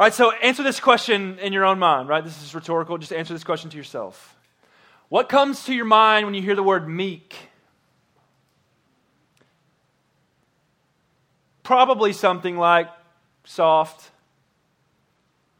All 0.00 0.06
right, 0.06 0.14
so 0.14 0.30
answer 0.30 0.62
this 0.62 0.80
question 0.80 1.38
in 1.40 1.52
your 1.52 1.66
own 1.66 1.78
mind, 1.78 2.08
right? 2.08 2.24
This 2.24 2.42
is 2.42 2.54
rhetorical. 2.54 2.96
Just 2.96 3.12
answer 3.12 3.34
this 3.34 3.44
question 3.44 3.68
to 3.68 3.76
yourself. 3.76 4.34
What 5.10 5.28
comes 5.28 5.66
to 5.66 5.74
your 5.74 5.84
mind 5.84 6.24
when 6.24 6.34
you 6.34 6.40
hear 6.40 6.56
the 6.56 6.62
word 6.62 6.88
meek? 6.88 7.36
Probably 11.62 12.14
something 12.14 12.56
like 12.56 12.88
soft, 13.44 14.10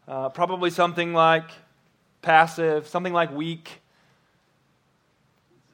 uh, 0.09 0.31
probably 0.31 0.71
something 0.71 1.13
like 1.13 1.51
passive, 2.23 2.89
something 2.89 3.13
like 3.13 3.31
weak, 3.31 3.83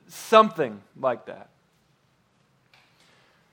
something 0.09 0.83
like 1.01 1.27
that. 1.27 1.51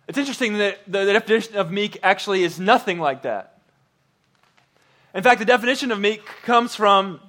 It's 0.07 0.17
interesting 0.17 0.57
that 0.57 0.79
the 0.87 1.05
definition 1.05 1.55
of 1.57 1.71
meek 1.71 1.99
actually 2.01 2.43
is 2.43 2.59
nothing 2.59 2.97
like 2.97 3.21
that. 3.21 3.52
In 5.13 5.21
fact, 5.21 5.39
the 5.39 5.45
definition 5.45 5.91
of 5.91 5.99
meek 5.99 6.25
comes 6.43 6.75
from 6.75 7.19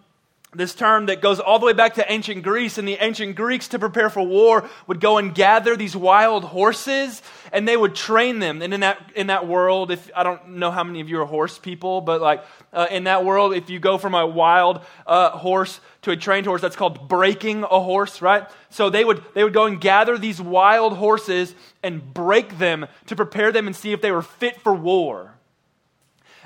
this 0.56 0.74
term 0.74 1.06
that 1.06 1.20
goes 1.20 1.40
all 1.40 1.58
the 1.58 1.66
way 1.66 1.72
back 1.72 1.94
to 1.94 2.12
ancient 2.12 2.42
Greece. 2.42 2.78
And 2.78 2.86
the 2.86 2.94
ancient 2.94 3.36
Greeks, 3.36 3.68
to 3.68 3.78
prepare 3.78 4.08
for 4.08 4.22
war, 4.22 4.68
would 4.86 5.00
go 5.00 5.18
and 5.18 5.34
gather 5.34 5.76
these 5.76 5.96
wild 5.96 6.44
horses 6.44 7.22
and 7.52 7.68
they 7.68 7.76
would 7.76 7.94
train 7.94 8.38
them. 8.38 8.62
And 8.62 8.72
in 8.72 8.80
that, 8.80 9.12
in 9.14 9.26
that 9.28 9.46
world, 9.46 9.90
if 9.90 10.10
I 10.16 10.22
don't 10.22 10.56
know 10.56 10.70
how 10.70 10.84
many 10.84 11.00
of 11.00 11.08
you 11.08 11.20
are 11.20 11.26
horse 11.26 11.58
people, 11.58 12.00
but 12.00 12.20
like 12.20 12.44
uh, 12.72 12.86
in 12.90 13.04
that 13.04 13.24
world, 13.24 13.54
if 13.54 13.70
you 13.70 13.78
go 13.78 13.98
from 13.98 14.14
a 14.14 14.26
wild 14.26 14.80
uh, 15.06 15.30
horse 15.30 15.80
to 16.02 16.10
a 16.10 16.16
trained 16.16 16.46
horse, 16.46 16.60
that's 16.60 16.76
called 16.76 17.08
breaking 17.08 17.64
a 17.64 17.80
horse, 17.80 18.22
right? 18.22 18.48
So 18.70 18.90
they 18.90 19.04
would, 19.04 19.22
they 19.34 19.44
would 19.44 19.54
go 19.54 19.66
and 19.66 19.80
gather 19.80 20.18
these 20.18 20.40
wild 20.40 20.94
horses 20.94 21.54
and 21.82 22.14
break 22.14 22.58
them 22.58 22.86
to 23.06 23.16
prepare 23.16 23.52
them 23.52 23.66
and 23.66 23.76
see 23.76 23.92
if 23.92 24.00
they 24.00 24.10
were 24.10 24.22
fit 24.22 24.60
for 24.60 24.72
war 24.72 25.33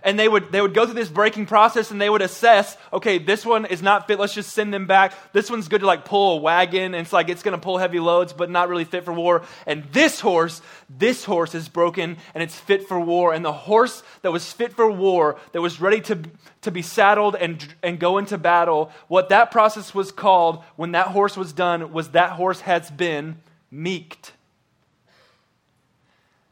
and 0.02 0.18
they 0.18 0.28
would, 0.28 0.52
they 0.52 0.60
would 0.60 0.74
go 0.74 0.84
through 0.84 0.94
this 0.94 1.08
breaking 1.08 1.46
process 1.46 1.90
and 1.90 2.00
they 2.00 2.10
would 2.10 2.22
assess 2.22 2.76
okay 2.92 3.18
this 3.18 3.44
one 3.44 3.66
is 3.66 3.82
not 3.82 4.06
fit. 4.06 4.18
Let's 4.18 4.34
just 4.34 4.50
send 4.50 4.72
them 4.72 4.86
back. 4.86 5.32
This 5.32 5.50
one's 5.50 5.68
good 5.68 5.80
to 5.80 5.86
like 5.86 6.04
pull 6.04 6.38
a 6.38 6.40
wagon 6.40 6.94
and 6.94 7.04
it's 7.04 7.12
like 7.12 7.28
it's 7.28 7.42
going 7.42 7.56
to 7.56 7.62
pull 7.62 7.78
heavy 7.78 8.00
loads 8.00 8.32
but 8.32 8.50
not 8.50 8.68
really 8.68 8.84
fit 8.84 9.04
for 9.04 9.12
war. 9.12 9.42
And 9.66 9.84
this 9.92 10.20
horse 10.20 10.62
this 10.90 11.24
horse 11.24 11.54
is 11.54 11.68
broken 11.68 12.16
and 12.34 12.42
it's 12.42 12.58
fit 12.58 12.88
for 12.88 12.98
war. 12.98 13.34
And 13.34 13.44
the 13.44 13.52
horse 13.52 14.02
that 14.22 14.32
was 14.32 14.50
fit 14.52 14.72
for 14.72 14.90
war 14.90 15.38
that 15.52 15.60
was 15.60 15.80
ready 15.80 16.00
to, 16.02 16.22
to 16.62 16.70
be 16.70 16.82
saddled 16.82 17.36
and, 17.36 17.66
and 17.82 17.98
go 17.98 18.18
into 18.18 18.38
battle 18.38 18.90
what 19.08 19.28
that 19.28 19.50
process 19.50 19.94
was 19.94 20.12
called 20.12 20.62
when 20.76 20.92
that 20.92 21.08
horse 21.08 21.36
was 21.36 21.52
done 21.52 21.92
was 21.92 22.10
that 22.10 22.32
horse 22.32 22.60
has 22.62 22.90
been 22.90 23.40
meeked. 23.72 24.32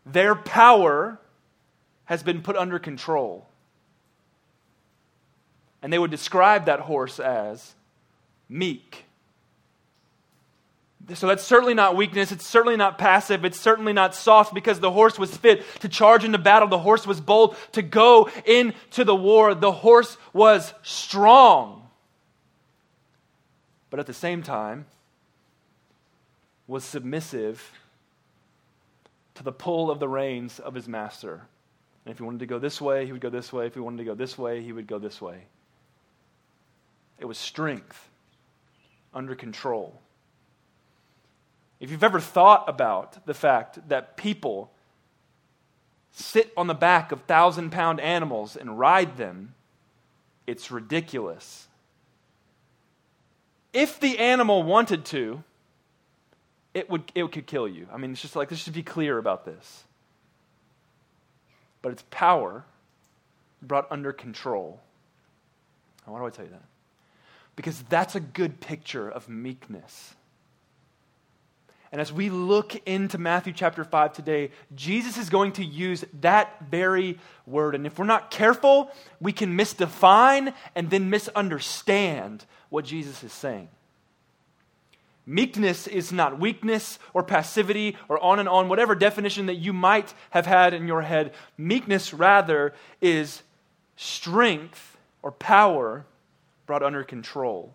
Their 0.05 0.35
power 0.35 1.19
has 2.07 2.23
been 2.23 2.43
put 2.43 2.57
under 2.57 2.79
control. 2.79 3.47
And 5.83 5.93
they 5.93 5.99
would 5.99 6.11
describe 6.11 6.67
that 6.67 6.81
horse 6.81 7.21
as 7.21 7.75
meek. 8.49 9.05
So 11.15 11.29
that's 11.29 11.45
certainly 11.45 11.75
not 11.75 11.95
weakness. 11.95 12.33
It's 12.33 12.47
certainly 12.47 12.77
not 12.77 12.99
passive. 12.99 13.45
It's 13.45 13.61
certainly 13.61 13.93
not 13.93 14.15
soft 14.15 14.53
because 14.53 14.81
the 14.81 14.91
horse 14.91 15.19
was 15.19 15.37
fit 15.37 15.65
to 15.81 15.89
charge 15.89 16.25
into 16.25 16.39
battle. 16.39 16.67
The 16.67 16.79
horse 16.79 17.07
was 17.07 17.21
bold 17.21 17.57
to 17.73 17.83
go 17.83 18.29
into 18.45 19.05
the 19.05 19.15
war. 19.15 19.55
The 19.55 19.71
horse 19.71 20.17
was 20.33 20.75
strong. 20.83 21.89
But 23.89 24.01
at 24.01 24.07
the 24.07 24.15
same 24.15 24.43
time, 24.43 24.87
was 26.67 26.83
submissive 26.83 27.71
to 29.35 29.45
the 29.45 29.53
pull 29.53 29.91
of 29.91 30.01
the 30.01 30.09
reins 30.09 30.59
of 30.59 30.75
his 30.75 30.89
master. 30.89 31.43
And 32.07 32.13
if 32.13 32.19
he 32.19 32.25
wanted 32.25 32.39
to 32.39 32.47
go 32.47 32.61
this 32.61 32.81
way, 32.81 33.05
he 33.05 33.11
would 33.11 33.21
go 33.21 33.31
this 33.31 33.53
way. 33.53 33.67
If 33.67 33.75
he 33.75 33.81
wanted 33.81 33.99
to 33.99 34.05
go 34.05 34.15
this 34.15 34.39
way, 34.39 34.63
he 34.63 34.73
would 34.73 34.87
go 34.87 35.01
this 35.01 35.21
way. 35.21 35.43
It 37.19 37.25
was 37.25 37.37
strength 37.37 38.09
under 39.13 39.35
control. 39.35 40.01
If 41.81 41.91
you've 41.91 42.05
ever 42.05 42.21
thought 42.21 42.69
about 42.69 43.27
the 43.27 43.35
fact 43.35 43.89
that 43.89 44.17
people 44.17 44.71
sit 46.13 46.53
on 46.57 46.69
the 46.69 46.75
back 46.75 47.11
of 47.11 47.23
thousand 47.23 47.71
pound 47.71 47.99
animals 47.99 48.55
and 48.55 48.79
ride 48.79 49.17
them, 49.17 49.55
it's 50.47 50.71
ridiculous. 50.71 51.67
If 53.73 53.99
the 53.99 54.21
animal 54.21 54.63
wanted 54.63 55.05
to, 55.07 55.43
it, 56.73 56.89
would, 56.89 57.11
it 57.17 57.33
could 57.33 57.49
kill 57.49 57.67
you. 57.67 57.89
I 57.93 57.97
mean, 57.97 58.13
it's 58.13 58.23
just 58.23 58.37
like, 58.37 58.53
let's 58.53 58.65
just 58.65 58.77
be 58.77 58.85
clear 58.85 59.19
about 59.19 59.45
this 59.45 59.86
but 61.87 61.93
its 61.93 62.05
power 62.11 62.65
brought 63.63 63.87
under 63.93 64.13
control. 64.13 64.81
why 66.05 66.19
do 66.19 66.27
I 66.27 66.31
tell 66.31 66.45
you 66.45 66.51
that? 66.51 66.65
Because 67.55 67.81
that's 67.83 68.17
a 68.17 68.21
good 68.21 68.59
picture 68.59 69.09
of 69.09 69.29
meekness. 69.29 70.17
And 71.93 72.01
as 72.01 72.13
we 72.13 72.29
look 72.29 72.75
into 72.89 73.19
Matthew 73.19 73.53
chapter 73.53 73.85
5 73.85 74.15
today, 74.15 74.51
Jesus 74.75 75.17
is 75.17 75.31
going 75.31 75.53
to 75.53 75.65
use 75.65 76.05
that 76.23 76.61
very 76.69 77.21
word. 77.47 77.77
And 77.77 77.87
if 77.87 78.01
we're 78.01 78.05
not 78.05 78.33
careful, 78.33 78.91
we 79.21 79.31
can 79.31 79.57
misdefine 79.57 80.55
and 80.75 80.91
then 80.91 81.09
misunderstand 81.09 82.47
what 82.69 82.85
Jesus 82.85 83.23
is 83.23 83.33
saying. 83.33 83.69
Meekness 85.27 85.89
is 85.89 86.13
not 86.13 86.39
weakness 86.39 87.01
or 87.13 87.25
passivity 87.25 87.97
or 88.09 88.23
on 88.23 88.39
and 88.39 88.49
on, 88.49 88.69
whatever 88.69 88.95
definition 88.95 89.47
that 89.47 89.57
you 89.57 89.73
might 89.73 90.15
have 90.31 90.47
had 90.47 90.73
in 90.73 90.87
your 90.87 91.03
head. 91.03 91.35
Meekness, 91.59 92.15
rather, 92.15 92.73
is 93.01 93.43
strength 93.97 94.97
or 95.23 95.33
power 95.33 96.07
brought 96.67 96.85
under 96.85 97.03
control. 97.03 97.75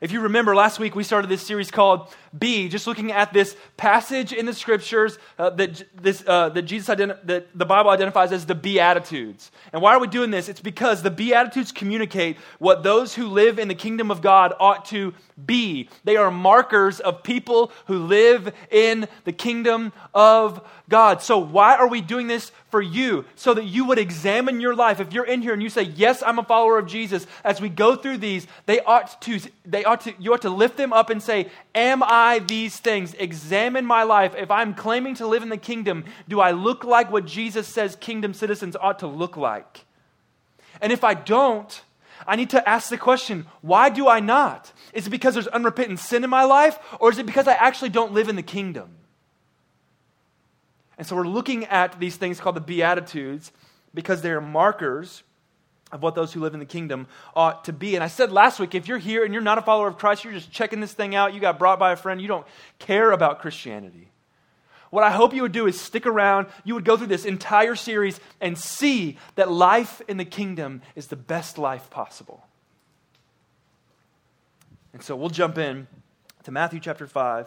If 0.00 0.12
you 0.12 0.20
remember, 0.20 0.54
last 0.54 0.78
week 0.78 0.94
we 0.94 1.02
started 1.04 1.28
this 1.28 1.42
series 1.42 1.70
called 1.70 2.14
Be, 2.36 2.68
just 2.68 2.86
looking 2.86 3.12
at 3.12 3.32
this 3.32 3.56
passage 3.76 4.32
in 4.32 4.46
the 4.46 4.52
scriptures 4.52 5.18
uh, 5.38 5.50
that, 5.50 5.84
this, 6.00 6.22
uh, 6.26 6.50
that, 6.50 6.62
Jesus 6.62 6.86
that 6.86 7.48
the 7.54 7.66
Bible 7.66 7.90
identifies 7.90 8.32
as 8.32 8.46
the 8.46 8.54
Beatitudes. 8.54 9.50
And 9.72 9.80
why 9.80 9.94
are 9.94 10.00
we 10.00 10.08
doing 10.08 10.30
this? 10.30 10.48
It's 10.48 10.60
because 10.60 11.02
the 11.02 11.10
Beatitudes 11.10 11.72
communicate 11.72 12.36
what 12.58 12.82
those 12.82 13.14
who 13.14 13.28
live 13.28 13.58
in 13.58 13.68
the 13.68 13.74
kingdom 13.74 14.10
of 14.10 14.20
God 14.20 14.52
ought 14.60 14.84
to 14.86 15.14
be. 15.46 15.88
They 16.04 16.16
are 16.16 16.30
markers 16.30 17.00
of 17.00 17.22
people 17.22 17.72
who 17.86 17.98
live 18.06 18.52
in 18.70 19.08
the 19.24 19.32
kingdom 19.32 19.92
of 20.14 20.66
God. 20.88 21.22
So, 21.22 21.38
why 21.38 21.76
are 21.76 21.88
we 21.88 22.00
doing 22.00 22.26
this 22.26 22.50
for 22.70 22.80
you? 22.80 23.24
So 23.36 23.54
that 23.54 23.64
you 23.64 23.84
would 23.86 23.98
examine 23.98 24.60
your 24.60 24.74
life. 24.74 25.00
If 25.00 25.12
you're 25.12 25.26
in 25.26 25.42
here 25.42 25.52
and 25.52 25.62
you 25.62 25.68
say, 25.68 25.82
Yes, 25.82 26.22
I'm 26.24 26.38
a 26.38 26.44
follower 26.44 26.78
of 26.78 26.86
Jesus, 26.86 27.26
as 27.44 27.60
we 27.60 27.68
go 27.68 27.94
through 27.94 28.18
these, 28.18 28.46
they 28.66 28.80
ought 28.80 29.20
to, 29.22 29.40
they 29.64 29.84
ought 29.84 30.02
to, 30.02 30.14
you 30.18 30.32
ought 30.32 30.42
to 30.42 30.50
lift 30.50 30.76
them 30.76 30.92
up 30.92 31.10
and 31.10 31.22
say, 31.22 31.50
Am 31.74 32.02
I 32.02 32.27
these 32.36 32.78
things? 32.78 33.14
Examine 33.14 33.86
my 33.86 34.02
life. 34.02 34.34
If 34.36 34.50
I'm 34.50 34.74
claiming 34.74 35.14
to 35.16 35.26
live 35.26 35.42
in 35.42 35.48
the 35.48 35.56
kingdom, 35.56 36.04
do 36.28 36.40
I 36.40 36.50
look 36.50 36.84
like 36.84 37.10
what 37.10 37.24
Jesus 37.24 37.66
says 37.66 37.96
kingdom 37.96 38.34
citizens 38.34 38.76
ought 38.76 38.98
to 38.98 39.06
look 39.06 39.36
like? 39.36 39.86
And 40.80 40.92
if 40.92 41.04
I 41.04 41.14
don't, 41.14 41.82
I 42.26 42.36
need 42.36 42.50
to 42.50 42.68
ask 42.68 42.90
the 42.90 42.98
question 42.98 43.46
why 43.62 43.88
do 43.88 44.08
I 44.08 44.20
not? 44.20 44.72
Is 44.92 45.06
it 45.06 45.10
because 45.10 45.34
there's 45.34 45.48
unrepentant 45.48 46.00
sin 46.00 46.24
in 46.24 46.30
my 46.30 46.44
life, 46.44 46.78
or 47.00 47.10
is 47.10 47.18
it 47.18 47.26
because 47.26 47.48
I 47.48 47.54
actually 47.54 47.90
don't 47.90 48.12
live 48.12 48.28
in 48.28 48.36
the 48.36 48.42
kingdom? 48.42 48.90
And 50.98 51.06
so 51.06 51.14
we're 51.16 51.28
looking 51.28 51.64
at 51.66 51.98
these 52.00 52.16
things 52.16 52.40
called 52.40 52.56
the 52.56 52.60
Beatitudes 52.60 53.52
because 53.94 54.20
they're 54.20 54.40
markers 54.40 55.22
of 55.90 56.02
what 56.02 56.14
those 56.14 56.32
who 56.32 56.40
live 56.40 56.54
in 56.54 56.60
the 56.60 56.66
kingdom 56.66 57.06
ought 57.34 57.64
to 57.64 57.72
be. 57.72 57.94
And 57.94 58.04
I 58.04 58.08
said 58.08 58.32
last 58.32 58.60
week 58.60 58.74
if 58.74 58.88
you're 58.88 58.98
here 58.98 59.24
and 59.24 59.32
you're 59.32 59.42
not 59.42 59.58
a 59.58 59.62
follower 59.62 59.88
of 59.88 59.98
Christ, 59.98 60.24
you're 60.24 60.32
just 60.32 60.50
checking 60.52 60.80
this 60.80 60.92
thing 60.92 61.14
out, 61.14 61.34
you 61.34 61.40
got 61.40 61.58
brought 61.58 61.78
by 61.78 61.92
a 61.92 61.96
friend, 61.96 62.20
you 62.20 62.28
don't 62.28 62.46
care 62.78 63.10
about 63.10 63.40
Christianity. 63.40 64.08
What 64.90 65.04
I 65.04 65.10
hope 65.10 65.34
you 65.34 65.42
would 65.42 65.52
do 65.52 65.66
is 65.66 65.78
stick 65.78 66.06
around. 66.06 66.46
You 66.64 66.74
would 66.74 66.84
go 66.84 66.96
through 66.96 67.08
this 67.08 67.26
entire 67.26 67.74
series 67.74 68.18
and 68.40 68.56
see 68.56 69.18
that 69.34 69.50
life 69.50 70.00
in 70.08 70.16
the 70.16 70.24
kingdom 70.24 70.82
is 70.96 71.08
the 71.08 71.16
best 71.16 71.58
life 71.58 71.90
possible. 71.90 72.46
And 74.94 75.02
so 75.02 75.14
we'll 75.14 75.28
jump 75.28 75.58
in 75.58 75.86
to 76.44 76.50
Matthew 76.50 76.80
chapter 76.80 77.06
5, 77.06 77.46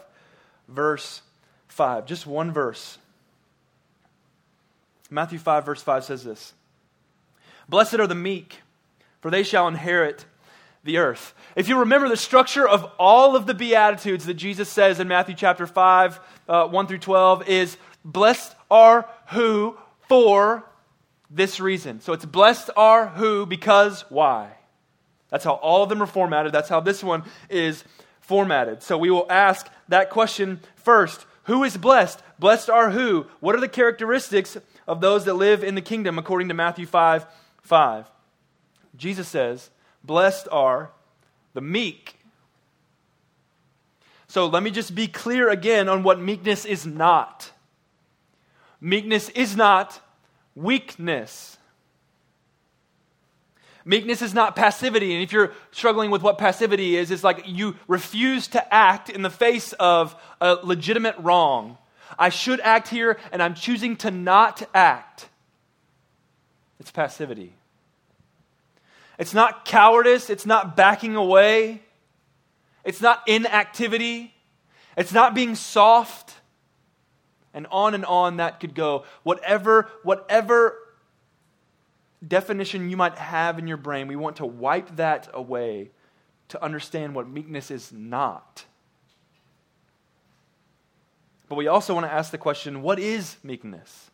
verse 0.68 1.22
5. 1.68 2.06
Just 2.06 2.28
one 2.28 2.52
verse. 2.52 3.00
Matthew 5.10 5.40
5, 5.40 5.66
verse 5.66 5.82
5 5.82 6.04
says 6.04 6.24
this 6.24 6.54
Blessed 7.72 8.02
are 8.02 8.06
the 8.08 8.16
meek, 8.16 8.58
for 9.22 9.32
they 9.32 9.44
shall 9.44 9.70
inherit 9.70 10.26
the 10.84 10.98
earth. 10.98 11.34
If 11.56 11.70
you 11.70 11.80
remember 11.80 12.10
the 12.10 12.18
structure 12.18 12.68
of 12.68 12.84
all 13.00 13.38
of 13.38 13.46
the 13.46 13.54
Beatitudes 13.54 14.26
that 14.26 14.34
Jesus 14.34 14.68
says 14.68 15.00
in 15.00 15.08
Matthew 15.08 15.36
chapter 15.36 15.66
5, 15.66 16.20
uh, 16.50 16.68
1 16.68 16.88
through 16.88 16.98
12, 16.98 17.48
is 17.48 17.78
blessed 18.04 18.54
are 18.70 19.08
who 19.28 19.78
for 20.10 20.66
this 21.30 21.62
reason. 21.62 22.02
So 22.02 22.12
it's 22.12 22.26
blessed 22.26 22.72
are 22.76 23.08
who 23.08 23.46
because 23.46 24.04
why? 24.10 24.52
That's 25.30 25.46
how 25.46 25.54
all 25.54 25.82
of 25.82 25.88
them 25.88 26.04
are 26.04 26.08
formatted. 26.08 26.52
That's 26.52 26.68
how 26.68 26.82
this 26.82 27.02
one 27.02 27.24
is 27.50 27.86
formatted. 28.20 28.84
So 28.84 28.98
we 28.98 29.10
will 29.10 29.32
ask 29.32 29.66
that 29.88 30.10
question 30.10 30.60
first 30.76 31.26
Who 31.44 31.64
is 31.64 31.78
blessed? 31.78 32.22
Blessed 32.38 32.70
are 32.70 32.90
who? 32.92 33.28
What 33.40 33.56
are 33.56 33.62
the 33.62 33.70
characteristics 33.70 34.58
of 34.86 35.00
those 35.00 35.24
that 35.24 35.36
live 35.36 35.64
in 35.64 35.76
the 35.76 35.82
kingdom 35.82 36.20
according 36.20 36.50
to 36.50 36.54
Matthew 36.54 36.86
5 36.86 37.26
5. 37.62 38.06
Jesus 38.96 39.28
says, 39.28 39.70
Blessed 40.04 40.48
are 40.52 40.92
the 41.54 41.62
meek. 41.62 42.18
So 44.28 44.48
let 44.48 44.64
me 44.64 44.72
just 44.72 44.96
be 44.96 45.08
clear 45.08 45.50
again 45.50 45.90
on 45.90 46.04
what 46.04 46.20
meekness 46.20 46.66
is 46.66 46.86
not. 46.86 47.52
Meekness 48.80 49.30
is 49.30 49.56
not 49.56 50.00
weakness. 50.56 51.58
Meekness 53.84 54.22
is 54.22 54.34
not 54.34 54.56
passivity. 54.56 55.14
And 55.14 55.24
if 55.24 55.32
you're 55.32 55.54
struggling 55.72 56.12
with 56.12 56.22
what 56.22 56.38
passivity 56.38 56.96
is, 56.96 57.12
it's 57.12 57.24
like 57.24 57.44
you 57.46 57.76
refuse 57.88 58.48
to 58.50 58.74
act 58.74 59.10
in 59.10 59.22
the 59.22 59.30
face 59.30 59.74
of 59.74 60.16
a 60.40 60.56
legitimate 60.64 61.16
wrong. 61.18 61.78
I 62.18 62.30
should 62.30 62.60
act 62.60 62.90
here, 62.90 63.18
and 63.32 63.42
I'm 63.42 63.56
choosing 63.56 63.96
to 63.98 64.12
not 64.12 64.68
act. 64.74 65.30
It's 66.82 66.90
passivity. 66.90 67.54
It's 69.20 69.36
not 69.36 69.66
cowardice. 69.66 70.32
It's 70.32 70.48
not 70.48 70.76
backing 70.76 71.16
away. 71.16 71.84
It's 72.84 73.02
not 73.02 73.22
inactivity. 73.28 74.34
It's 74.98 75.14
not 75.14 75.36
being 75.36 75.54
soft. 75.54 76.34
And 77.54 77.68
on 77.70 77.94
and 77.94 78.04
on 78.04 78.38
that 78.38 78.60
could 78.60 78.74
go. 78.74 79.06
Whatever, 79.22 79.92
whatever 80.02 80.76
definition 82.28 82.90
you 82.90 82.98
might 82.98 83.16
have 83.16 83.60
in 83.60 83.68
your 83.68 83.78
brain, 83.78 84.08
we 84.08 84.16
want 84.16 84.38
to 84.38 84.46
wipe 84.48 84.96
that 84.96 85.30
away 85.36 85.92
to 86.48 86.64
understand 86.64 87.14
what 87.14 87.30
meekness 87.30 87.70
is 87.70 87.92
not. 87.92 88.66
But 91.48 91.58
we 91.58 91.68
also 91.68 91.94
want 91.94 92.08
to 92.08 92.12
ask 92.12 92.32
the 92.32 92.40
question 92.40 92.82
what 92.82 92.98
is 92.98 93.38
meekness? 93.44 94.10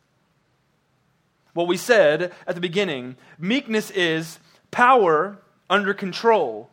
Well, 1.57 1.65
we 1.65 1.77
said 1.77 2.33
at 2.45 2.53
the 2.53 2.61
beginning 2.61 3.15
meekness 3.39 3.89
is 3.89 4.37
power 4.69 5.39
under 5.71 5.95
control. 5.95 6.69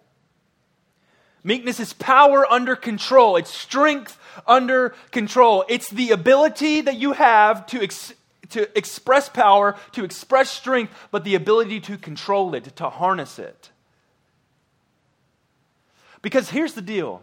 Meekness 1.42 1.81
is 1.81 1.94
power 1.94 2.46
under 2.52 2.76
control. 2.76 3.36
It's 3.36 3.48
strength 3.48 4.19
under 4.46 4.90
control. 5.10 5.64
It's 5.70 5.88
the 5.88 6.10
ability 6.10 6.82
that 6.82 6.96
you 6.96 7.12
have 7.12 7.64
to, 7.69 7.82
ex- 7.82 8.12
to 8.50 8.69
express 8.76 9.31
power, 9.31 9.75
to 9.92 10.04
express 10.04 10.50
strength, 10.50 10.92
but 11.10 11.25
the 11.25 11.34
ability 11.34 11.80
to 11.80 11.96
control 11.96 12.54
it, 12.54 12.76
to 12.76 12.90
harness 12.90 13.38
it. 13.38 13.70
Because 16.20 16.50
here's 16.50 16.75
the 16.75 16.82
deal 16.82 17.22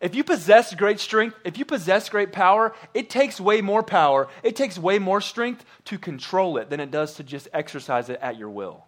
if 0.00 0.14
you 0.14 0.22
possess 0.24 0.74
great 0.74 1.00
strength, 1.00 1.36
if 1.44 1.58
you 1.58 1.64
possess 1.64 2.08
great 2.08 2.32
power, 2.32 2.74
it 2.94 3.10
takes 3.10 3.40
way 3.40 3.60
more 3.60 3.82
power, 3.82 4.28
it 4.42 4.54
takes 4.54 4.78
way 4.78 4.98
more 4.98 5.20
strength 5.20 5.64
to 5.86 5.98
control 5.98 6.56
it 6.58 6.70
than 6.70 6.80
it 6.80 6.90
does 6.90 7.14
to 7.14 7.24
just 7.24 7.48
exercise 7.52 8.08
it 8.08 8.18
at 8.22 8.38
your 8.38 8.50
will. 8.50 8.84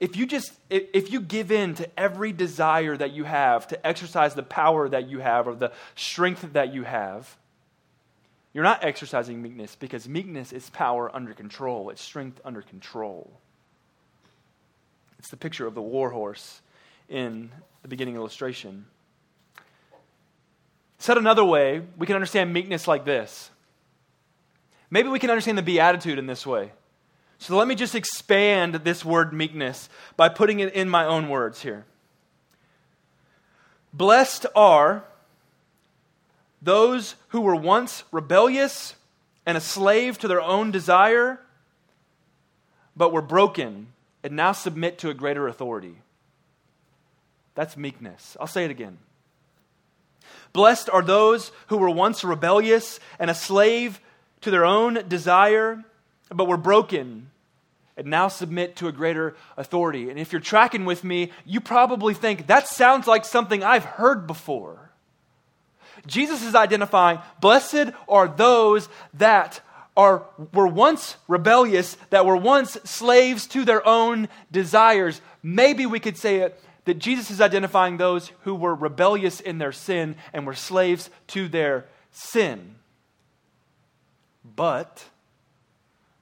if 0.00 0.16
you 0.16 0.26
just 0.26 0.52
if 0.68 1.10
you 1.12 1.20
give 1.20 1.50
in 1.50 1.74
to 1.74 1.88
every 1.98 2.30
desire 2.30 2.94
that 2.94 3.12
you 3.12 3.24
have 3.24 3.66
to 3.68 3.86
exercise 3.86 4.34
the 4.34 4.42
power 4.42 4.86
that 4.86 5.08
you 5.08 5.18
have 5.20 5.48
or 5.48 5.54
the 5.54 5.72
strength 5.94 6.52
that 6.52 6.74
you 6.74 6.82
have 6.82 7.36
you're 8.54 8.64
not 8.64 8.84
exercising 8.84 9.42
meekness 9.42 9.74
because 9.74 10.08
meekness 10.08 10.52
is 10.52 10.70
power 10.70 11.10
under 11.14 11.34
control. 11.34 11.90
It's 11.90 12.00
strength 12.00 12.40
under 12.44 12.62
control. 12.62 13.32
It's 15.18 15.28
the 15.28 15.36
picture 15.36 15.66
of 15.66 15.74
the 15.74 15.82
war 15.82 16.10
horse 16.10 16.62
in 17.08 17.50
the 17.84 17.88
beginning 17.88 18.16
illustration 18.16 18.86
said 20.98 21.16
another 21.16 21.44
way 21.44 21.82
we 21.96 22.06
can 22.06 22.16
understand 22.16 22.52
meekness 22.52 22.88
like 22.88 23.04
this 23.04 23.50
maybe 24.90 25.08
we 25.08 25.20
can 25.20 25.30
understand 25.30 25.56
the 25.56 25.62
beatitude 25.62 26.18
in 26.18 26.26
this 26.26 26.44
way 26.44 26.72
so 27.44 27.56
let 27.56 27.68
me 27.68 27.74
just 27.74 27.94
expand 27.94 28.76
this 28.76 29.04
word 29.04 29.34
meekness 29.34 29.90
by 30.16 30.30
putting 30.30 30.60
it 30.60 30.72
in 30.72 30.88
my 30.88 31.04
own 31.04 31.28
words 31.28 31.60
here. 31.60 31.84
Blessed 33.92 34.46
are 34.56 35.04
those 36.62 37.16
who 37.28 37.42
were 37.42 37.54
once 37.54 38.04
rebellious 38.10 38.94
and 39.44 39.58
a 39.58 39.60
slave 39.60 40.18
to 40.20 40.28
their 40.28 40.40
own 40.40 40.70
desire, 40.70 41.38
but 42.96 43.12
were 43.12 43.20
broken 43.20 43.88
and 44.22 44.34
now 44.34 44.52
submit 44.52 44.96
to 45.00 45.10
a 45.10 45.14
greater 45.14 45.46
authority. 45.46 45.98
That's 47.54 47.76
meekness. 47.76 48.36
I'll 48.40 48.46
say 48.46 48.64
it 48.64 48.70
again. 48.70 48.98
Blessed 50.52 50.88
are 50.90 51.02
those 51.02 51.52
who 51.68 51.76
were 51.76 51.90
once 51.90 52.24
rebellious 52.24 53.00
and 53.18 53.30
a 53.30 53.34
slave 53.34 54.00
to 54.40 54.50
their 54.50 54.64
own 54.64 55.08
desire 55.08 55.84
but 56.30 56.46
were 56.46 56.56
broken 56.56 57.30
and 57.96 58.06
now 58.06 58.28
submit 58.28 58.76
to 58.76 58.88
a 58.88 58.92
greater 58.92 59.36
authority. 59.56 60.10
And 60.10 60.18
if 60.18 60.32
you're 60.32 60.40
tracking 60.40 60.84
with 60.84 61.04
me, 61.04 61.30
you 61.44 61.60
probably 61.60 62.14
think 62.14 62.46
that 62.48 62.68
sounds 62.68 63.06
like 63.06 63.24
something 63.24 63.62
I've 63.62 63.84
heard 63.84 64.26
before. 64.26 64.90
Jesus 66.06 66.42
is 66.42 66.54
identifying 66.54 67.20
blessed 67.40 67.92
are 68.08 68.28
those 68.28 68.88
that 69.14 69.60
are, 69.96 70.24
were 70.52 70.66
once 70.66 71.16
rebellious, 71.28 71.96
that 72.10 72.26
were 72.26 72.36
once 72.36 72.72
slaves 72.84 73.46
to 73.48 73.64
their 73.64 73.86
own 73.86 74.28
desires. 74.50 75.20
Maybe 75.42 75.86
we 75.86 76.00
could 76.00 76.16
say 76.16 76.38
it 76.38 76.60
that 76.84 76.98
Jesus 76.98 77.30
is 77.30 77.40
identifying 77.40 77.96
those 77.96 78.32
who 78.40 78.54
were 78.54 78.74
rebellious 78.74 79.40
in 79.40 79.58
their 79.58 79.72
sin 79.72 80.16
and 80.32 80.46
were 80.46 80.54
slaves 80.54 81.10
to 81.28 81.48
their 81.48 81.86
sin. 82.10 82.76
But 84.44 85.04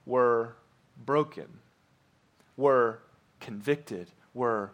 were 0.05 0.55
broken, 1.05 1.59
were 2.55 2.99
convicted, 3.39 4.07
were 4.33 4.71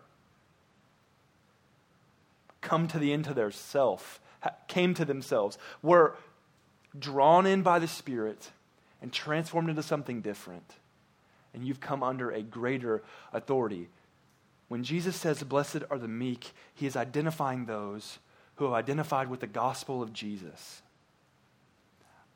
come 2.61 2.87
to 2.87 2.99
the 2.99 3.13
end 3.13 3.27
of 3.27 3.35
their 3.35 3.51
self, 3.51 4.19
came 4.67 4.93
to 4.93 5.05
themselves, 5.05 5.57
were 5.81 6.15
drawn 6.97 7.45
in 7.45 7.61
by 7.61 7.79
the 7.79 7.87
Spirit 7.87 8.51
and 9.01 9.11
transformed 9.11 9.69
into 9.69 9.83
something 9.83 10.21
different. 10.21 10.75
And 11.53 11.65
you've 11.65 11.79
come 11.79 12.03
under 12.03 12.29
a 12.29 12.41
greater 12.41 13.01
authority. 13.33 13.89
When 14.69 14.83
Jesus 14.83 15.15
says, 15.15 15.43
Blessed 15.43 15.83
are 15.89 15.97
the 15.97 16.07
meek, 16.07 16.51
he 16.73 16.85
is 16.85 16.95
identifying 16.95 17.65
those 17.65 18.19
who 18.55 18.65
have 18.65 18.73
identified 18.73 19.29
with 19.29 19.41
the 19.41 19.47
gospel 19.47 20.01
of 20.01 20.13
Jesus. 20.13 20.81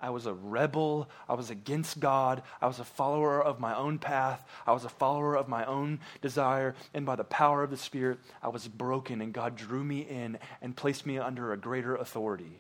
I 0.02 0.10
was 0.10 0.26
a 0.26 0.34
rebel. 0.34 1.10
I 1.30 1.36
was 1.36 1.50
against 1.50 2.00
God. 2.00 2.42
I 2.62 2.68
was 2.68 2.80
a 2.80 2.84
follower 2.84 3.42
of 3.42 3.60
my 3.60 3.74
own 3.74 4.00
path. 4.00 4.44
I 4.68 4.74
was 4.74 4.84
a 4.84 4.90
follower 4.90 5.38
of 5.38 5.48
my 5.48 5.64
own 5.64 6.02
desire. 6.22 6.76
And 6.94 7.06
by 7.06 7.16
the 7.16 7.24
power 7.24 7.64
of 7.64 7.70
the 7.70 7.78
Spirit, 7.78 8.20
I 8.42 8.50
was 8.50 8.68
broken, 8.68 9.22
and 9.22 9.32
God 9.32 9.56
drew 9.56 9.84
me 9.84 10.02
in 10.02 10.40
and 10.62 10.76
placed 10.76 11.06
me 11.06 11.20
under 11.20 11.54
a 11.54 11.58
greater 11.58 11.96
authority. 11.96 12.60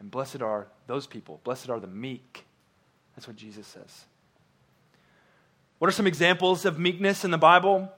And 0.00 0.10
blessed 0.10 0.42
are 0.42 0.66
those 0.86 1.06
people. 1.06 1.40
Blessed 1.44 1.70
are 1.70 1.78
the 1.78 1.86
meek. 1.86 2.46
That's 3.14 3.28
what 3.28 3.36
Jesus 3.36 3.66
says. 3.66 4.04
What 5.84 5.88
are 5.90 5.92
some 5.92 6.06
examples 6.06 6.64
of 6.64 6.78
meekness 6.78 7.26
in 7.26 7.30
the 7.30 7.36
Bible? 7.36 7.92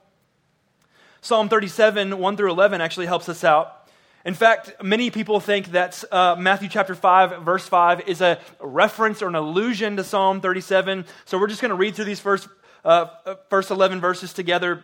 Psalm 1.21 1.47
37, 1.47 2.19
1 2.19 2.35
through 2.35 2.51
11 2.51 2.81
actually 2.81 3.05
helps 3.05 3.29
us 3.29 3.45
out. 3.45 3.89
In 4.25 4.33
fact, 4.33 4.83
many 4.83 5.09
people 5.09 5.39
think 5.39 5.67
that 5.67 6.03
uh, 6.11 6.35
Matthew 6.37 6.67
chapter 6.67 6.95
5, 6.95 7.43
verse 7.43 7.65
5, 7.65 8.09
is 8.09 8.19
a 8.19 8.41
reference 8.59 9.21
or 9.21 9.29
an 9.29 9.35
allusion 9.35 9.95
to 9.95 10.03
Psalm 10.03 10.41
37. 10.41 11.05
So 11.23 11.39
we're 11.39 11.47
just 11.47 11.61
going 11.61 11.69
to 11.69 11.77
read 11.77 11.95
through 11.95 12.03
these 12.03 12.19
first, 12.19 12.49
uh, 12.83 13.05
first 13.49 13.71
11 13.71 14.01
verses 14.01 14.33
together. 14.33 14.83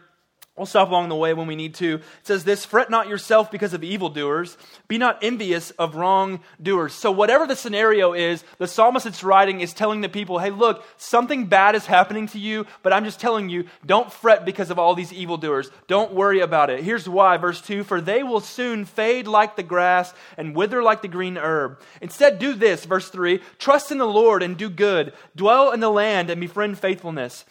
We'll 0.56 0.68
stop 0.68 0.90
along 0.90 1.10
the 1.10 1.16
way 1.16 1.34
when 1.34 1.48
we 1.48 1.56
need 1.56 1.74
to. 1.76 1.96
It 1.96 2.02
says 2.22 2.44
this 2.44 2.64
Fret 2.64 2.92
not 2.92 3.08
yourself 3.08 3.50
because 3.50 3.74
of 3.74 3.84
evildoers, 3.84 4.56
be 4.88 5.00
not 5.00 5.18
envious 5.24 5.72
of 5.72 5.96
wrongdoers. 5.96 6.94
So, 6.94 7.12
whatever 7.12 7.48
the 7.48 7.56
scenario 7.56 8.14
is, 8.14 8.44
the 8.60 8.68
psalmist 8.68 9.06
that's 9.06 9.24
writing 9.24 9.62
is 9.62 9.74
telling 9.74 10.02
the 10.02 10.10
people, 10.10 10.38
hey, 10.38 10.52
look, 10.52 10.86
something 10.98 11.48
bad 11.48 11.74
is 11.74 11.88
happening 11.88 12.28
to 12.28 12.40
you, 12.40 12.68
but 12.84 12.94
I'm 12.94 13.04
just 13.04 13.20
telling 13.20 13.50
you, 13.50 13.66
don't 13.84 14.14
fret 14.14 14.46
because 14.46 14.70
of 14.70 14.78
all 14.78 14.94
these 14.94 15.12
evildoers. 15.12 15.72
Don't 15.88 16.14
worry 16.14 16.42
about 16.42 16.70
it. 16.70 16.84
Here's 16.84 17.10
why, 17.10 17.38
verse 17.38 17.60
2 17.60 17.84
For 17.84 18.00
they 18.00 18.22
will 18.22 18.40
soon 18.40 18.86
fade 18.86 19.26
like 19.26 19.56
the 19.56 19.64
grass 19.64 20.14
and 20.38 20.56
wither 20.56 20.84
like 20.84 21.02
the 21.02 21.08
green 21.08 21.36
herb. 21.36 21.80
Instead, 22.00 22.38
do 22.38 22.54
this, 22.54 22.86
verse 22.86 23.10
3 23.10 23.40
Trust 23.58 23.92
in 23.92 23.98
the 23.98 24.06
Lord 24.06 24.44
and 24.44 24.56
do 24.56 24.70
good, 24.70 25.14
dwell 25.36 25.72
in 25.72 25.80
the 25.80 25.90
land 25.90 26.30
and 26.30 26.40
befriend 26.40 26.78
faithfulness. 26.78 27.44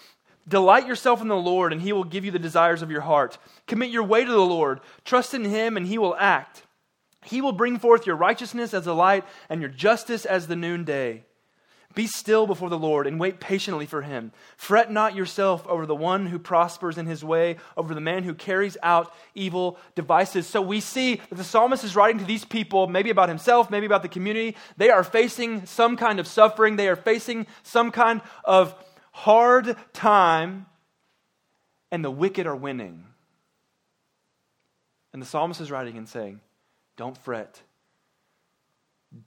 Delight 0.48 0.86
yourself 0.86 1.20
in 1.20 1.28
the 1.28 1.36
Lord, 1.36 1.72
and 1.72 1.80
he 1.80 1.92
will 1.92 2.04
give 2.04 2.24
you 2.24 2.30
the 2.30 2.38
desires 2.38 2.82
of 2.82 2.90
your 2.90 3.02
heart. 3.02 3.38
Commit 3.66 3.90
your 3.90 4.02
way 4.02 4.24
to 4.24 4.30
the 4.30 4.38
Lord. 4.38 4.80
Trust 5.04 5.34
in 5.34 5.44
him, 5.44 5.76
and 5.76 5.86
he 5.86 5.98
will 5.98 6.16
act. 6.16 6.62
He 7.24 7.40
will 7.40 7.52
bring 7.52 7.78
forth 7.78 8.06
your 8.06 8.16
righteousness 8.16 8.74
as 8.74 8.84
the 8.84 8.94
light 8.94 9.24
and 9.48 9.60
your 9.60 9.70
justice 9.70 10.24
as 10.24 10.48
the 10.48 10.56
noonday. 10.56 11.24
Be 11.94 12.06
still 12.06 12.46
before 12.46 12.70
the 12.70 12.78
Lord 12.78 13.06
and 13.06 13.20
wait 13.20 13.38
patiently 13.38 13.86
for 13.86 14.02
him. 14.02 14.32
Fret 14.56 14.90
not 14.90 15.14
yourself 15.14 15.66
over 15.66 15.84
the 15.84 15.94
one 15.94 16.26
who 16.26 16.38
prospers 16.38 16.96
in 16.96 17.06
his 17.06 17.22
way, 17.22 17.56
over 17.76 17.94
the 17.94 18.00
man 18.00 18.24
who 18.24 18.34
carries 18.34 18.78
out 18.82 19.12
evil 19.34 19.78
devices. 19.94 20.46
So 20.46 20.62
we 20.62 20.80
see 20.80 21.16
that 21.16 21.36
the 21.36 21.44
psalmist 21.44 21.84
is 21.84 21.94
writing 21.94 22.18
to 22.18 22.24
these 22.24 22.46
people, 22.46 22.86
maybe 22.86 23.10
about 23.10 23.28
himself, 23.28 23.70
maybe 23.70 23.86
about 23.86 24.02
the 24.02 24.08
community. 24.08 24.56
They 24.78 24.88
are 24.90 25.04
facing 25.04 25.66
some 25.66 25.96
kind 25.96 26.18
of 26.18 26.26
suffering, 26.26 26.76
they 26.76 26.88
are 26.88 26.96
facing 26.96 27.46
some 27.62 27.90
kind 27.90 28.22
of 28.44 28.74
hard 29.12 29.76
time, 29.92 30.66
and 31.90 32.04
the 32.04 32.10
wicked 32.10 32.46
are 32.46 32.56
winning. 32.56 33.04
And 35.12 35.20
the 35.20 35.26
psalmist 35.26 35.60
is 35.60 35.70
writing 35.70 35.96
and 35.96 36.08
saying, 36.08 36.40
Don't 36.96 37.16
fret. 37.16 37.60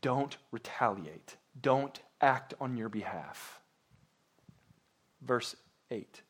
Don't 0.01 0.35
retaliate. 0.51 1.37
Don't 1.61 1.99
act 2.19 2.55
on 2.59 2.75
your 2.75 2.89
behalf. 2.89 3.61
Verse 5.21 5.55
8. 5.91 6.21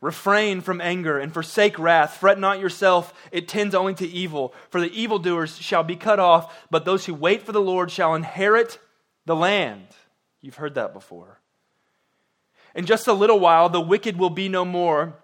Refrain 0.00 0.60
from 0.60 0.80
anger 0.80 1.18
and 1.18 1.32
forsake 1.32 1.78
wrath. 1.78 2.18
Fret 2.18 2.38
not 2.38 2.60
yourself, 2.60 3.12
it 3.32 3.48
tends 3.48 3.74
only 3.74 3.94
to 3.94 4.06
evil. 4.06 4.54
For 4.70 4.80
the 4.80 4.92
evildoers 4.92 5.58
shall 5.58 5.82
be 5.82 5.96
cut 5.96 6.20
off, 6.20 6.66
but 6.70 6.84
those 6.84 7.06
who 7.06 7.14
wait 7.14 7.42
for 7.42 7.52
the 7.52 7.60
Lord 7.60 7.90
shall 7.90 8.14
inherit 8.14 8.78
the 9.26 9.34
land. 9.34 9.88
You've 10.40 10.56
heard 10.56 10.74
that 10.74 10.92
before. 10.92 11.40
In 12.78 12.86
just 12.86 13.08
a 13.08 13.12
little 13.12 13.40
while, 13.40 13.68
the 13.68 13.80
wicked 13.80 14.16
will 14.16 14.30
be 14.30 14.48
no 14.48 14.64
more. 14.64 15.14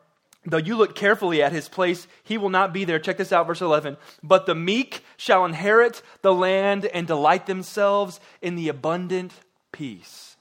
Though 0.45 0.57
you 0.57 0.75
look 0.75 0.97
carefully 0.97 1.41
at 1.41 1.53
his 1.53 1.69
place, 1.69 2.09
he 2.25 2.37
will 2.37 2.49
not 2.49 2.73
be 2.73 2.85
there. 2.85 2.99
Check 2.99 3.17
this 3.17 3.33
out, 3.33 3.47
verse 3.47 3.61
11. 3.61 3.97
But 4.25 4.47
the 4.47 4.57
meek 4.57 5.05
shall 5.17 5.45
inherit 5.45 6.03
the 6.23 6.35
land 6.35 6.85
and 6.87 7.07
delight 7.07 7.47
themselves 7.47 8.19
in 8.43 8.57
the 8.57 8.69
abundant 8.69 9.35
peace. 9.71 10.34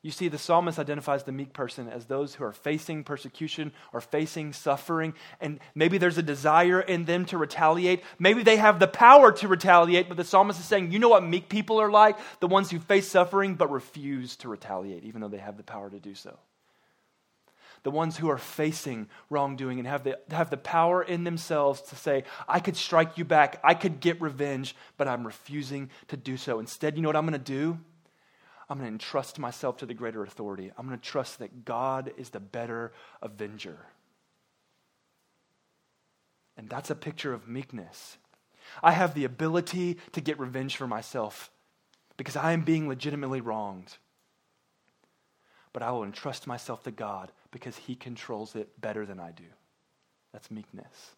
You 0.00 0.12
see, 0.12 0.28
the 0.28 0.38
psalmist 0.38 0.78
identifies 0.78 1.24
the 1.24 1.32
meek 1.32 1.52
person 1.52 1.88
as 1.88 2.06
those 2.06 2.34
who 2.34 2.44
are 2.44 2.52
facing 2.52 3.02
persecution 3.02 3.72
or 3.92 4.00
facing 4.00 4.52
suffering, 4.52 5.12
and 5.40 5.58
maybe 5.74 5.98
there's 5.98 6.18
a 6.18 6.22
desire 6.22 6.80
in 6.80 7.04
them 7.04 7.24
to 7.26 7.38
retaliate. 7.38 8.04
Maybe 8.16 8.44
they 8.44 8.58
have 8.58 8.78
the 8.78 8.86
power 8.86 9.32
to 9.32 9.48
retaliate, 9.48 10.08
but 10.08 10.16
the 10.16 10.22
psalmist 10.22 10.60
is 10.60 10.66
saying, 10.66 10.92
you 10.92 11.00
know 11.00 11.08
what 11.08 11.24
meek 11.24 11.48
people 11.48 11.80
are 11.80 11.90
like? 11.90 12.16
The 12.38 12.46
ones 12.46 12.70
who 12.70 12.78
face 12.78 13.08
suffering 13.08 13.56
but 13.56 13.72
refuse 13.72 14.36
to 14.36 14.48
retaliate, 14.48 15.02
even 15.02 15.20
though 15.20 15.28
they 15.28 15.38
have 15.38 15.56
the 15.56 15.64
power 15.64 15.90
to 15.90 15.98
do 15.98 16.14
so. 16.14 16.38
The 17.82 17.90
ones 17.90 18.16
who 18.16 18.28
are 18.30 18.38
facing 18.38 19.08
wrongdoing 19.30 19.80
and 19.80 19.88
have 19.88 20.04
the, 20.04 20.18
have 20.30 20.50
the 20.50 20.56
power 20.56 21.02
in 21.02 21.24
themselves 21.24 21.80
to 21.82 21.96
say, 21.96 22.22
I 22.46 22.60
could 22.60 22.76
strike 22.76 23.18
you 23.18 23.24
back, 23.24 23.60
I 23.64 23.74
could 23.74 23.98
get 23.98 24.20
revenge, 24.20 24.76
but 24.96 25.08
I'm 25.08 25.26
refusing 25.26 25.90
to 26.08 26.16
do 26.16 26.36
so. 26.36 26.60
Instead, 26.60 26.96
you 26.96 27.02
know 27.02 27.08
what 27.08 27.16
I'm 27.16 27.26
going 27.26 27.32
to 27.32 27.38
do? 27.38 27.78
I'm 28.68 28.78
going 28.78 28.88
to 28.88 28.92
entrust 28.92 29.38
myself 29.38 29.78
to 29.78 29.86
the 29.86 29.94
greater 29.94 30.22
authority. 30.22 30.70
I'm 30.76 30.86
going 30.86 30.98
to 30.98 31.04
trust 31.04 31.38
that 31.38 31.64
God 31.64 32.12
is 32.16 32.30
the 32.30 32.40
better 32.40 32.92
avenger. 33.22 33.78
And 36.56 36.68
that's 36.68 36.90
a 36.90 36.94
picture 36.94 37.32
of 37.32 37.48
meekness. 37.48 38.18
I 38.82 38.92
have 38.92 39.14
the 39.14 39.24
ability 39.24 39.96
to 40.12 40.20
get 40.20 40.38
revenge 40.38 40.76
for 40.76 40.86
myself 40.86 41.50
because 42.16 42.36
I 42.36 42.52
am 42.52 42.62
being 42.62 42.88
legitimately 42.88 43.40
wronged. 43.40 43.96
But 45.72 45.82
I 45.82 45.92
will 45.92 46.04
entrust 46.04 46.46
myself 46.46 46.82
to 46.84 46.90
God 46.90 47.32
because 47.50 47.76
He 47.76 47.94
controls 47.94 48.54
it 48.54 48.78
better 48.80 49.06
than 49.06 49.20
I 49.20 49.30
do. 49.30 49.44
That's 50.32 50.50
meekness. 50.50 51.14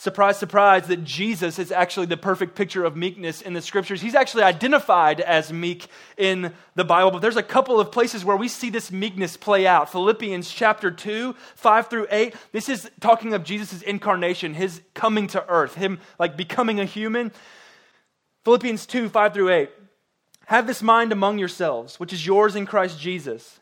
Surprise, 0.00 0.38
surprise, 0.38 0.86
that 0.86 1.02
Jesus 1.02 1.58
is 1.58 1.72
actually 1.72 2.06
the 2.06 2.16
perfect 2.16 2.54
picture 2.54 2.84
of 2.84 2.96
meekness 2.96 3.42
in 3.42 3.52
the 3.52 3.60
scriptures. 3.60 4.00
He's 4.00 4.14
actually 4.14 4.44
identified 4.44 5.20
as 5.20 5.52
meek 5.52 5.88
in 6.16 6.54
the 6.76 6.84
Bible, 6.84 7.10
but 7.10 7.18
there's 7.18 7.36
a 7.36 7.42
couple 7.42 7.80
of 7.80 7.90
places 7.90 8.24
where 8.24 8.36
we 8.36 8.46
see 8.46 8.70
this 8.70 8.92
meekness 8.92 9.36
play 9.36 9.66
out. 9.66 9.90
Philippians 9.90 10.52
chapter 10.52 10.92
2, 10.92 11.34
5 11.56 11.88
through 11.88 12.06
8. 12.12 12.32
This 12.52 12.68
is 12.68 12.88
talking 13.00 13.34
of 13.34 13.42
Jesus' 13.42 13.82
incarnation, 13.82 14.54
his 14.54 14.82
coming 14.94 15.26
to 15.28 15.44
earth, 15.48 15.74
him 15.74 15.98
like 16.16 16.36
becoming 16.36 16.78
a 16.78 16.84
human. 16.84 17.32
Philippians 18.44 18.86
2, 18.86 19.08
5 19.08 19.34
through 19.34 19.50
8. 19.50 19.70
Have 20.46 20.68
this 20.68 20.80
mind 20.80 21.10
among 21.10 21.40
yourselves, 21.40 21.98
which 21.98 22.12
is 22.12 22.24
yours 22.24 22.54
in 22.54 22.66
Christ 22.66 23.00
Jesus 23.00 23.58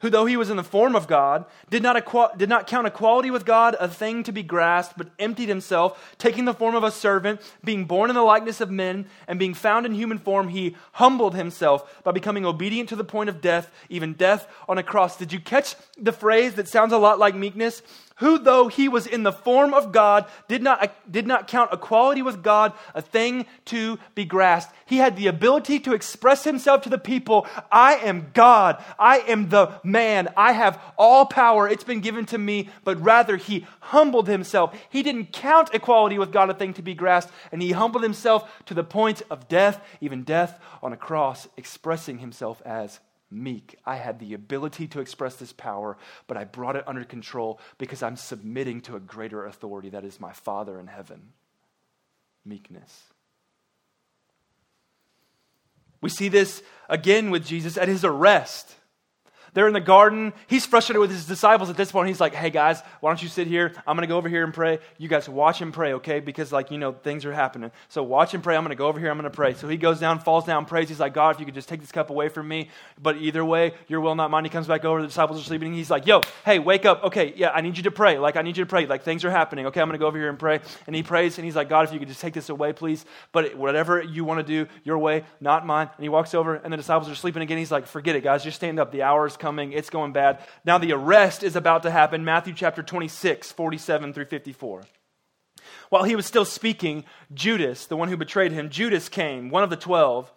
who, 0.00 0.10
though 0.10 0.26
he 0.26 0.36
was 0.36 0.50
in 0.50 0.56
the 0.56 0.64
form 0.64 0.94
of 0.94 1.06
God, 1.06 1.44
did 1.70 1.82
not, 1.82 1.96
equa- 1.96 2.36
did 2.36 2.48
not 2.48 2.66
count 2.66 2.86
equality 2.86 3.30
with 3.30 3.44
God 3.44 3.76
a 3.80 3.88
thing 3.88 4.22
to 4.24 4.32
be 4.32 4.42
grasped, 4.42 4.98
but 4.98 5.10
emptied 5.18 5.48
himself, 5.48 6.14
taking 6.18 6.44
the 6.44 6.54
form 6.54 6.74
of 6.74 6.84
a 6.84 6.90
servant, 6.90 7.40
being 7.64 7.84
born 7.84 8.10
in 8.10 8.16
the 8.16 8.22
likeness 8.22 8.60
of 8.60 8.70
men, 8.70 9.06
and 9.26 9.38
being 9.38 9.54
found 9.54 9.86
in 9.86 9.94
human 9.94 10.18
form, 10.18 10.48
he 10.48 10.76
humbled 10.92 11.34
himself 11.34 12.02
by 12.04 12.12
becoming 12.12 12.44
obedient 12.44 12.88
to 12.88 12.96
the 12.96 13.04
point 13.04 13.28
of 13.28 13.40
death, 13.40 13.70
even 13.88 14.12
death 14.12 14.46
on 14.68 14.78
a 14.78 14.82
cross. 14.82 15.16
Did 15.16 15.32
you 15.32 15.40
catch 15.40 15.74
the 15.98 16.12
phrase 16.12 16.54
that 16.54 16.68
sounds 16.68 16.92
a 16.92 16.98
lot 16.98 17.18
like 17.18 17.34
meekness? 17.34 17.82
Who, 18.16 18.38
though 18.38 18.68
he 18.68 18.88
was 18.88 19.06
in 19.06 19.22
the 19.22 19.32
form 19.32 19.74
of 19.74 19.92
God, 19.92 20.26
did 20.48 20.62
not, 20.62 20.94
did 21.10 21.26
not 21.26 21.48
count 21.48 21.72
equality 21.72 22.22
with 22.22 22.42
God 22.42 22.72
a 22.94 23.02
thing 23.02 23.46
to 23.66 23.98
be 24.14 24.24
grasped. 24.24 24.74
He 24.86 24.98
had 24.98 25.16
the 25.16 25.26
ability 25.26 25.80
to 25.80 25.94
express 25.94 26.44
himself 26.44 26.82
to 26.82 26.88
the 26.88 26.98
people 26.98 27.46
I 27.70 27.96
am 27.96 28.30
God. 28.32 28.82
I 28.98 29.18
am 29.20 29.50
the 29.50 29.80
man. 29.84 30.28
I 30.36 30.52
have 30.52 30.80
all 30.96 31.26
power. 31.26 31.68
It's 31.68 31.84
been 31.84 32.00
given 32.00 32.24
to 32.26 32.38
me. 32.38 32.70
But 32.84 33.02
rather, 33.02 33.36
he 33.36 33.66
humbled 33.80 34.28
himself. 34.28 34.74
He 34.88 35.02
didn't 35.02 35.32
count 35.32 35.74
equality 35.74 36.18
with 36.18 36.32
God 36.32 36.48
a 36.48 36.54
thing 36.54 36.72
to 36.74 36.82
be 36.82 36.94
grasped, 36.94 37.32
and 37.52 37.60
he 37.60 37.72
humbled 37.72 38.02
himself 38.02 38.50
to 38.66 38.74
the 38.74 38.84
point 38.84 39.22
of 39.30 39.48
death, 39.48 39.84
even 40.00 40.22
death 40.22 40.58
on 40.82 40.92
a 40.92 40.96
cross, 40.96 41.48
expressing 41.56 42.18
himself 42.18 42.62
as 42.64 43.00
meek. 43.30 43.76
I 43.84 43.96
had 43.96 44.18
the 44.18 44.34
ability 44.34 44.86
to 44.88 45.00
express 45.00 45.36
this 45.36 45.52
power, 45.52 45.96
but 46.26 46.36
I 46.36 46.44
brought 46.44 46.76
it 46.76 46.86
under 46.86 47.04
control 47.04 47.60
because 47.78 48.02
I'm 48.02 48.16
submitting 48.16 48.80
to 48.82 48.96
a 48.96 49.00
greater 49.00 49.44
authority 49.44 49.90
that 49.90 50.04
is 50.04 50.20
my 50.20 50.32
Father 50.32 50.78
in 50.78 50.86
heaven. 50.86 51.32
Meekness. 52.44 53.04
We 56.00 56.10
see 56.10 56.28
this 56.28 56.62
again 56.88 57.30
with 57.30 57.46
Jesus 57.46 57.76
at 57.76 57.88
his 57.88 58.04
arrest. 58.04 58.76
They're 59.56 59.66
in 59.66 59.72
the 59.72 59.80
garden. 59.80 60.34
He's 60.48 60.66
frustrated 60.66 61.00
with 61.00 61.10
his 61.10 61.24
disciples 61.24 61.70
at 61.70 61.78
this 61.78 61.90
point. 61.90 62.08
He's 62.08 62.20
like, 62.20 62.34
hey 62.34 62.50
guys, 62.50 62.82
why 63.00 63.08
don't 63.08 63.22
you 63.22 63.30
sit 63.30 63.46
here? 63.46 63.72
I'm 63.86 63.96
going 63.96 64.02
to 64.02 64.06
go 64.06 64.18
over 64.18 64.28
here 64.28 64.44
and 64.44 64.52
pray. 64.52 64.80
You 64.98 65.08
guys 65.08 65.30
watch 65.30 65.62
and 65.62 65.72
pray, 65.72 65.94
okay? 65.94 66.20
Because, 66.20 66.52
like, 66.52 66.70
you 66.70 66.76
know, 66.76 66.92
things 66.92 67.24
are 67.24 67.32
happening. 67.32 67.70
So 67.88 68.02
watch 68.02 68.34
and 68.34 68.42
pray. 68.42 68.54
I'm 68.54 68.64
going 68.64 68.68
to 68.68 68.76
go 68.76 68.86
over 68.86 69.00
here. 69.00 69.10
I'm 69.10 69.16
going 69.16 69.24
to 69.24 69.34
pray. 69.34 69.54
So 69.54 69.66
he 69.66 69.78
goes 69.78 69.98
down, 69.98 70.18
falls 70.18 70.44
down, 70.44 70.66
prays. 70.66 70.90
He's 70.90 71.00
like, 71.00 71.14
God, 71.14 71.34
if 71.34 71.40
you 71.40 71.46
could 71.46 71.54
just 71.54 71.70
take 71.70 71.80
this 71.80 71.90
cup 71.90 72.10
away 72.10 72.28
from 72.28 72.46
me. 72.46 72.68
But 73.00 73.16
either 73.16 73.42
way, 73.42 73.72
your 73.88 74.02
will, 74.02 74.14
not 74.14 74.30
mine. 74.30 74.44
He 74.44 74.50
comes 74.50 74.66
back 74.66 74.84
over. 74.84 75.00
The 75.00 75.08
disciples 75.08 75.40
are 75.40 75.44
sleeping. 75.44 75.72
He's 75.72 75.88
like, 75.88 76.06
yo, 76.06 76.20
hey, 76.44 76.58
wake 76.58 76.84
up. 76.84 77.04
Okay, 77.04 77.32
yeah, 77.34 77.48
I 77.48 77.62
need 77.62 77.78
you 77.78 77.84
to 77.84 77.90
pray. 77.90 78.18
Like, 78.18 78.36
I 78.36 78.42
need 78.42 78.58
you 78.58 78.64
to 78.64 78.68
pray. 78.68 78.84
Like, 78.84 79.04
things 79.04 79.24
are 79.24 79.30
happening. 79.30 79.64
Okay, 79.68 79.80
I'm 79.80 79.88
going 79.88 79.98
to 79.98 80.02
go 80.02 80.06
over 80.06 80.18
here 80.18 80.28
and 80.28 80.38
pray. 80.38 80.60
And 80.86 80.94
he 80.94 81.02
prays, 81.02 81.38
and 81.38 81.46
he's 81.46 81.56
like, 81.56 81.70
God, 81.70 81.86
if 81.86 81.94
you 81.94 81.98
could 81.98 82.08
just 82.08 82.20
take 82.20 82.34
this 82.34 82.50
away, 82.50 82.74
please. 82.74 83.06
But 83.32 83.56
whatever 83.56 84.02
you 84.02 84.26
want 84.26 84.40
to 84.40 84.44
do, 84.44 84.70
your 84.84 84.98
way, 84.98 85.24
not 85.40 85.64
mine. 85.64 85.88
And 85.96 86.02
he 86.02 86.10
walks 86.10 86.34
over, 86.34 86.56
and 86.56 86.70
the 86.70 86.76
disciples 86.76 87.10
are 87.10 87.14
sleeping 87.14 87.40
again. 87.40 87.56
He's 87.56 87.72
like, 87.72 87.86
forget 87.86 88.16
it, 88.16 88.22
guys. 88.22 88.44
Just 88.44 88.56
stand 88.56 88.78
up. 88.78 88.92
The 88.92 89.00
hour 89.00 89.26
is 89.26 89.34
coming. 89.34 89.45
It's 89.72 89.90
going 89.90 90.12
bad. 90.12 90.40
Now 90.64 90.78
the 90.78 90.92
arrest 90.92 91.42
is 91.42 91.56
about 91.56 91.82
to 91.84 91.90
happen. 91.90 92.24
Matthew 92.24 92.54
chapter 92.54 92.82
26, 92.82 93.52
47 93.52 94.12
through 94.12 94.24
54. 94.26 94.84
While 95.88 96.04
he 96.04 96.16
was 96.16 96.26
still 96.26 96.44
speaking, 96.44 97.04
Judas, 97.32 97.86
the 97.86 97.96
one 97.96 98.08
who 98.08 98.16
betrayed 98.16 98.52
him, 98.52 98.70
Judas 98.70 99.08
came, 99.08 99.50
one 99.50 99.62
of 99.62 99.70
the 99.70 99.76
twelve, 99.76 100.32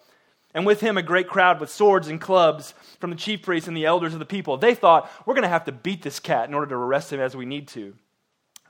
and 0.54 0.66
with 0.66 0.82
him 0.82 0.98
a 0.98 1.04
great 1.04 1.28
crowd 1.28 1.60
with 1.60 1.70
swords 1.70 2.08
and 2.08 2.20
clubs 2.20 2.74
from 3.00 3.10
the 3.10 3.16
chief 3.16 3.42
priests 3.42 3.68
and 3.68 3.78
the 3.78 3.86
elders 3.86 4.14
of 4.14 4.20
the 4.20 4.26
people. 4.26 4.58
They 4.58 4.74
thought, 4.76 5.12
we're 5.26 5.36
going 5.36 5.44
to 5.44 5.50
have 5.50 5.66
to 5.66 5.72
beat 5.72 6.02
this 6.02 6.20
cat 6.20 6.48
in 6.48 6.56
order 6.56 6.68
to 6.68 6.76
arrest 6.76 7.14
him 7.14 7.20
as 7.20 7.36
we 7.36 7.46
need 7.46 7.68
to. 7.70 7.96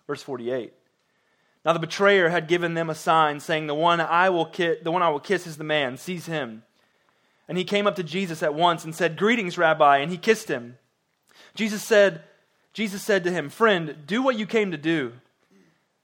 Verse 0.08 0.22
48. 0.22 0.74
Now 1.64 1.74
the 1.74 1.80
betrayer 1.80 2.30
had 2.30 2.48
given 2.48 2.74
them 2.74 2.90
a 2.90 2.96
sign, 2.96 3.40
saying, 3.40 3.68
The 3.68 3.76
one 3.76 4.02
I 4.02 4.30
will, 4.30 4.46
ki- 4.46 4.78
the 4.82 4.92
one 4.92 5.04
I 5.04 5.10
will 5.10 5.20
kiss 5.20 5.46
is 5.46 5.58
the 5.58 5.64
man. 5.64 5.98
Seize 5.98 6.26
him. 6.26 6.64
And 7.50 7.58
he 7.58 7.64
came 7.64 7.88
up 7.88 7.96
to 7.96 8.04
Jesus 8.04 8.44
at 8.44 8.54
once 8.54 8.86
and 8.86 8.94
said, 8.96 9.18
Greetings, 9.18 9.58
Rabbi. 9.58 9.98
And 9.98 10.12
he 10.12 10.18
kissed 10.18 10.48
him. 10.48 10.78
Jesus 11.56 11.82
said, 11.82 12.22
Jesus 12.74 13.02
said 13.02 13.24
to 13.24 13.32
him, 13.32 13.50
Friend, 13.50 13.98
do 14.06 14.22
what 14.22 14.38
you 14.38 14.46
came 14.46 14.70
to 14.70 14.78
do. 14.78 15.14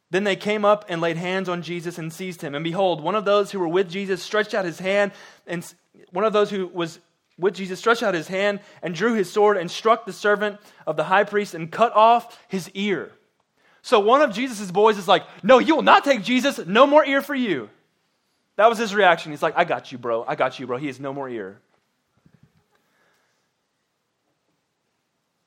Then 0.09 0.23
they 0.23 0.35
came 0.35 0.65
up 0.65 0.85
and 0.89 1.01
laid 1.01 1.17
hands 1.17 1.47
on 1.47 1.61
Jesus 1.61 1.99
and 1.99 2.11
seized 2.11 2.41
him. 2.41 2.55
And 2.55 2.63
behold, 2.63 3.01
one 3.01 3.13
of 3.13 3.25
those 3.25 3.51
who 3.51 3.59
were 3.59 3.67
with 3.67 3.89
Jesus 3.89 4.23
stretched 4.23 4.55
out 4.55 4.65
his 4.65 4.79
hand, 4.79 5.11
and 5.45 5.71
one 6.11 6.25
of 6.25 6.33
those 6.33 6.49
who 6.49 6.67
was 6.67 6.99
with 7.37 7.53
Jesus 7.53 7.79
stretched 7.79 8.01
out 8.01 8.13
his 8.15 8.27
hand 8.27 8.59
and 8.81 8.95
drew 8.95 9.13
his 9.13 9.31
sword 9.31 9.57
and 9.57 9.69
struck 9.69 10.05
the 10.05 10.13
servant 10.13 10.59
of 10.87 10.95
the 10.95 11.03
high 11.03 11.25
priest 11.25 11.53
and 11.53 11.71
cut 11.71 11.93
off 11.93 12.39
his 12.47 12.71
ear. 12.71 13.11
So 13.83 13.99
one 13.99 14.21
of 14.23 14.33
Jesus' 14.33 14.71
boys 14.71 14.97
is 14.97 15.07
like, 15.07 15.23
No, 15.43 15.59
you 15.59 15.75
will 15.75 15.83
not 15.83 16.03
take 16.03 16.23
Jesus. 16.23 16.57
No 16.65 16.87
more 16.87 17.05
ear 17.05 17.21
for 17.21 17.35
you. 17.35 17.69
That 18.57 18.69
was 18.69 18.77
his 18.77 18.95
reaction. 18.95 19.31
He's 19.31 19.43
like, 19.43 19.57
I 19.57 19.65
got 19.65 19.91
you, 19.91 19.97
bro. 19.97 20.23
I 20.27 20.35
got 20.35 20.59
you, 20.59 20.67
bro. 20.67 20.77
He 20.77 20.87
has 20.87 20.99
no 20.99 21.13
more 21.13 21.29
ear. 21.29 21.59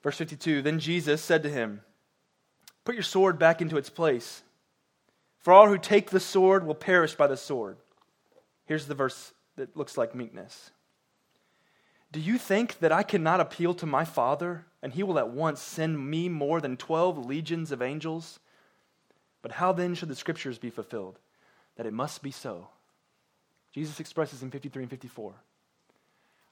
Verse 0.03 0.17
52 0.17 0.63
Then 0.63 0.79
Jesus 0.79 1.23
said 1.23 1.43
to 1.43 1.51
him, 1.51 1.83
Put 2.85 2.95
your 2.95 3.03
sword 3.03 3.39
back 3.39 3.61
into 3.61 3.77
its 3.77 3.91
place, 3.91 4.43
for 5.41 5.53
all 5.53 5.69
who 5.69 5.79
take 5.79 6.11
the 6.11 6.21
sword 6.21 6.67
will 6.67 6.75
perish 6.75 7.15
by 7.15 7.27
the 7.27 7.37
sword. 7.37 7.79
Here's 8.67 8.87
the 8.87 8.95
verse, 8.95 9.33
that 9.57 9.77
looks 9.77 9.99
like 9.99 10.15
meekness. 10.15 10.71
Do 12.11 12.21
you 12.21 12.39
think 12.39 12.79
that 12.79 12.93
I 12.93 13.03
cannot 13.03 13.41
appeal 13.41 13.75
to 13.75 13.87
my 13.87 14.05
Father, 14.05 14.65
and 14.83 14.93
he 14.93 15.03
will 15.03 15.19
at 15.19 15.29
once 15.29 15.61
send 15.61 16.11
me 16.11 16.29
more 16.29 16.61
than 16.61 16.77
12 16.77 17.27
legions 17.27 17.71
of 17.71 17.83
angels? 17.83 18.41
But 19.43 19.53
how 19.53 19.73
then 19.73 19.95
should 19.95 20.09
the 20.09 20.15
scriptures 20.15 20.59
be 20.59 20.71
fulfilled? 20.71 21.19
That 21.77 21.87
it 21.87 21.93
must 21.93 22.23
be 22.23 22.31
so. 22.31 22.69
Jesus 23.73 24.01
expresses 24.01 24.43
in 24.43 24.51
53 24.51 24.85
and 24.85 24.91
54 24.91 25.35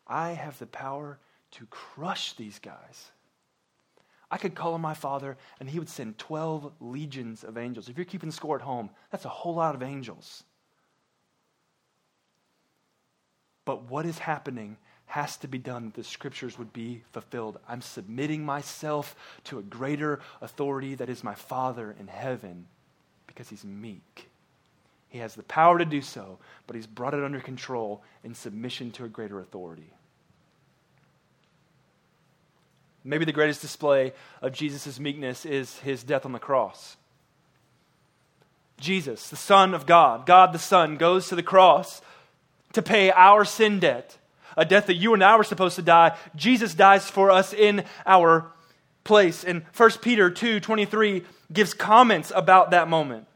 I 0.06 0.30
have 0.30 0.58
the 0.58 0.66
power 0.66 1.18
to 1.52 1.66
crush 1.66 2.34
these 2.34 2.58
guys. 2.58 3.10
I 4.30 4.38
could 4.38 4.54
call 4.54 4.74
on 4.74 4.80
my 4.80 4.94
father 4.94 5.36
and 5.58 5.68
he 5.68 5.78
would 5.78 5.88
send 5.88 6.18
12 6.18 6.72
legions 6.80 7.44
of 7.44 7.56
angels. 7.56 7.88
If 7.88 7.96
you're 7.96 8.04
keeping 8.04 8.30
score 8.30 8.56
at 8.56 8.62
home, 8.62 8.90
that's 9.10 9.24
a 9.24 9.30
whole 9.30 9.54
lot 9.54 9.74
of 9.74 9.82
angels. 9.82 10.44
But 13.64 13.90
what 13.90 14.06
is 14.06 14.18
happening 14.18 14.76
has 15.06 15.36
to 15.38 15.48
be 15.48 15.58
done 15.58 15.86
that 15.86 15.94
the 15.94 16.04
scriptures 16.04 16.58
would 16.58 16.72
be 16.72 17.02
fulfilled. 17.12 17.58
I'm 17.68 17.80
submitting 17.80 18.44
myself 18.44 19.14
to 19.44 19.58
a 19.58 19.62
greater 19.62 20.20
authority 20.40 20.96
that 20.96 21.08
is 21.08 21.22
my 21.22 21.34
Father 21.34 21.94
in 21.98 22.08
heaven 22.08 22.66
because 23.26 23.48
he's 23.48 23.64
meek. 23.64 24.28
He 25.16 25.22
has 25.22 25.34
the 25.34 25.42
power 25.44 25.78
to 25.78 25.86
do 25.86 26.02
so, 26.02 26.36
but 26.66 26.76
he's 26.76 26.86
brought 26.86 27.14
it 27.14 27.24
under 27.24 27.40
control 27.40 28.02
in 28.22 28.34
submission 28.34 28.90
to 28.90 29.06
a 29.06 29.08
greater 29.08 29.40
authority. 29.40 29.90
Maybe 33.02 33.24
the 33.24 33.32
greatest 33.32 33.62
display 33.62 34.12
of 34.42 34.52
Jesus' 34.52 35.00
meekness 35.00 35.46
is 35.46 35.78
his 35.78 36.02
death 36.02 36.26
on 36.26 36.32
the 36.32 36.38
cross. 36.38 36.98
Jesus, 38.78 39.30
the 39.30 39.36
Son 39.36 39.72
of 39.72 39.86
God, 39.86 40.26
God 40.26 40.52
the 40.52 40.58
Son, 40.58 40.98
goes 40.98 41.28
to 41.28 41.34
the 41.34 41.42
cross 41.42 42.02
to 42.74 42.82
pay 42.82 43.10
our 43.10 43.46
sin 43.46 43.80
debt, 43.80 44.18
a 44.54 44.66
death 44.66 44.84
that 44.84 44.96
you 44.96 45.14
and 45.14 45.24
I 45.24 45.38
were 45.38 45.44
supposed 45.44 45.76
to 45.76 45.82
die. 45.82 46.14
Jesus 46.34 46.74
dies 46.74 47.08
for 47.08 47.30
us 47.30 47.54
in 47.54 47.84
our 48.04 48.52
place. 49.02 49.44
And 49.44 49.64
1 49.78 49.90
Peter 50.02 50.28
2 50.28 50.60
23 50.60 51.24
gives 51.50 51.72
comments 51.72 52.30
about 52.36 52.72
that 52.72 52.86
moment. 52.86 53.26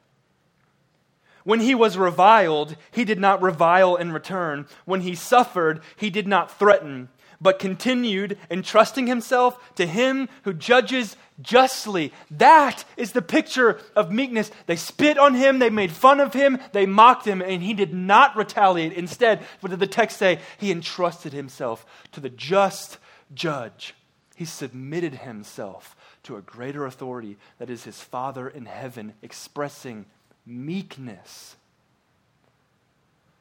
When 1.45 1.61
he 1.61 1.75
was 1.75 1.97
reviled, 1.97 2.77
he 2.91 3.05
did 3.05 3.19
not 3.19 3.43
revile 3.43 3.97
in 3.97 4.13
return. 4.13 4.67
When 4.85 5.01
he 5.01 5.15
suffered, 5.15 5.81
he 5.97 6.11
did 6.11 6.27
not 6.27 6.59
threaten 6.59 7.09
but 7.41 7.59
continued 7.59 8.39
entrusting 8.51 9.07
himself 9.07 9.75
to 9.77 9.87
him 9.87 10.29
who 10.43 10.53
judges 10.53 11.17
justly. 11.41 12.13
That 12.31 12.85
is 12.97 13.13
the 13.13 13.23
picture 13.23 13.81
of 13.97 14.13
meekness. 14.13 14.51
They 14.67 14.77
spit 14.77 15.19
on 15.19 15.35
him, 15.35 15.59
they 15.59 15.71
made 15.71 15.93
fun 15.93 16.21
of 16.21 16.35
him, 16.35 16.59
they 16.73 16.87
mocked 16.87 17.27
him, 17.27 17.41
and 17.41 17.63
he 17.63 17.73
did 17.73 17.95
not 17.95 18.37
retaliate. 18.37 18.93
Instead, 18.93 19.43
what 19.61 19.71
did 19.71 19.81
the 19.81 19.87
text 19.87 20.19
say? 20.19 20.41
He 20.59 20.71
entrusted 20.71 21.33
himself 21.33 21.87
to 22.13 22.21
the 22.21 22.31
just 22.31 22.99
judge. 23.33 23.95
He 24.37 24.45
submitted 24.45 25.15
himself 25.17 25.97
to 26.25 26.37
a 26.37 26.43
greater 26.43 26.85
authority 26.85 27.39
that 27.59 27.71
is 27.71 27.85
his 27.85 28.01
Father 28.01 28.49
in 28.49 28.67
heaven, 28.67 29.15
expressing 29.23 30.05
meekness. 30.47 31.57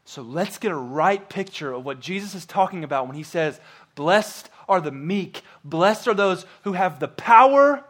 So 0.05 0.21
let's 0.21 0.57
get 0.57 0.71
a 0.71 0.75
right 0.75 1.27
picture 1.29 1.71
of 1.71 1.85
what 1.85 1.99
Jesus 1.99 2.33
is 2.33 2.45
talking 2.45 2.83
about 2.83 3.07
when 3.07 3.15
he 3.15 3.23
says, 3.23 3.59
Blessed 3.95 4.49
are 4.67 4.81
the 4.81 4.91
meek, 4.91 5.43
blessed 5.63 6.07
are 6.07 6.13
those 6.13 6.45
who 6.63 6.73
have 6.73 6.99
the 6.99 7.07
power 7.07 7.83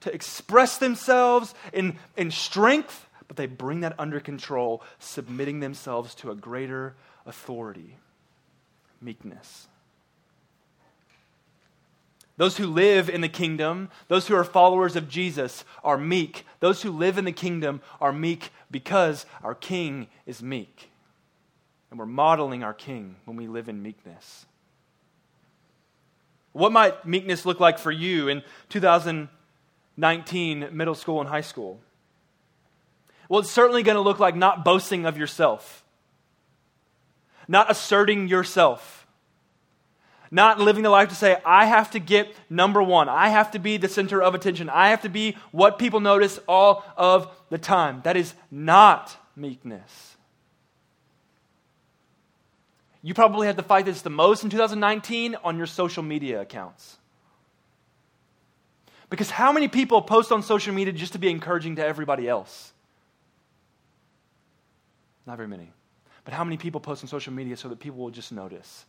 to 0.00 0.12
express 0.12 0.78
themselves 0.78 1.54
in, 1.72 1.98
in 2.16 2.30
strength, 2.30 3.08
but 3.26 3.36
they 3.36 3.46
bring 3.46 3.80
that 3.80 3.94
under 3.98 4.20
control, 4.20 4.82
submitting 4.98 5.60
themselves 5.60 6.14
to 6.16 6.30
a 6.30 6.34
greater 6.34 6.94
authority. 7.26 7.96
Meekness. 9.00 9.68
Those 12.38 12.56
who 12.56 12.66
live 12.66 13.10
in 13.10 13.20
the 13.20 13.28
kingdom, 13.28 13.90
those 14.06 14.28
who 14.28 14.36
are 14.36 14.44
followers 14.44 14.96
of 14.96 15.08
Jesus, 15.08 15.64
are 15.84 15.98
meek. 15.98 16.46
Those 16.60 16.82
who 16.82 16.90
live 16.90 17.18
in 17.18 17.26
the 17.26 17.32
kingdom 17.32 17.82
are 18.00 18.12
meek 18.12 18.50
because 18.70 19.26
our 19.42 19.54
king 19.54 20.06
is 20.24 20.42
meek. 20.42 20.90
And 21.90 21.98
we're 21.98 22.06
modeling 22.06 22.62
our 22.62 22.74
King 22.74 23.16
when 23.24 23.36
we 23.36 23.46
live 23.46 23.68
in 23.68 23.82
meekness. 23.82 24.46
What 26.52 26.72
might 26.72 27.04
meekness 27.04 27.46
look 27.46 27.60
like 27.60 27.78
for 27.78 27.92
you 27.92 28.28
in 28.28 28.42
2019 28.68 30.68
middle 30.72 30.94
school 30.94 31.20
and 31.20 31.28
high 31.28 31.40
school? 31.40 31.80
Well, 33.28 33.40
it's 33.40 33.50
certainly 33.50 33.82
going 33.82 33.96
to 33.96 34.00
look 34.00 34.18
like 34.18 34.36
not 34.36 34.64
boasting 34.64 35.06
of 35.06 35.18
yourself, 35.18 35.84
not 37.46 37.70
asserting 37.70 38.28
yourself, 38.28 38.97
not 40.30 40.60
living 40.60 40.82
the 40.82 40.90
life 40.90 41.08
to 41.08 41.14
say, 41.14 41.38
I 41.44 41.66
have 41.66 41.90
to 41.92 41.98
get 41.98 42.34
number 42.50 42.82
one. 42.82 43.08
I 43.08 43.28
have 43.28 43.50
to 43.52 43.58
be 43.58 43.76
the 43.76 43.88
center 43.88 44.22
of 44.22 44.34
attention. 44.34 44.68
I 44.68 44.90
have 44.90 45.02
to 45.02 45.08
be 45.08 45.36
what 45.52 45.78
people 45.78 46.00
notice 46.00 46.38
all 46.46 46.84
of 46.96 47.34
the 47.50 47.58
time. 47.58 48.00
That 48.04 48.16
is 48.16 48.34
not 48.50 49.16
meekness. 49.36 50.16
You 53.02 53.14
probably 53.14 53.46
had 53.46 53.56
to 53.56 53.62
fight 53.62 53.86
this 53.86 54.02
the 54.02 54.10
most 54.10 54.44
in 54.44 54.50
2019 54.50 55.36
on 55.44 55.56
your 55.56 55.66
social 55.66 56.02
media 56.02 56.40
accounts. 56.40 56.98
Because 59.10 59.30
how 59.30 59.52
many 59.52 59.68
people 59.68 60.02
post 60.02 60.32
on 60.32 60.42
social 60.42 60.74
media 60.74 60.92
just 60.92 61.12
to 61.14 61.18
be 61.18 61.30
encouraging 61.30 61.76
to 61.76 61.84
everybody 61.84 62.28
else? 62.28 62.72
Not 65.26 65.36
very 65.36 65.48
many. 65.48 65.72
But 66.24 66.34
how 66.34 66.44
many 66.44 66.58
people 66.58 66.80
post 66.80 67.02
on 67.02 67.08
social 67.08 67.32
media 67.32 67.56
so 67.56 67.68
that 67.68 67.80
people 67.80 68.00
will 68.00 68.10
just 68.10 68.32
notice? 68.32 68.84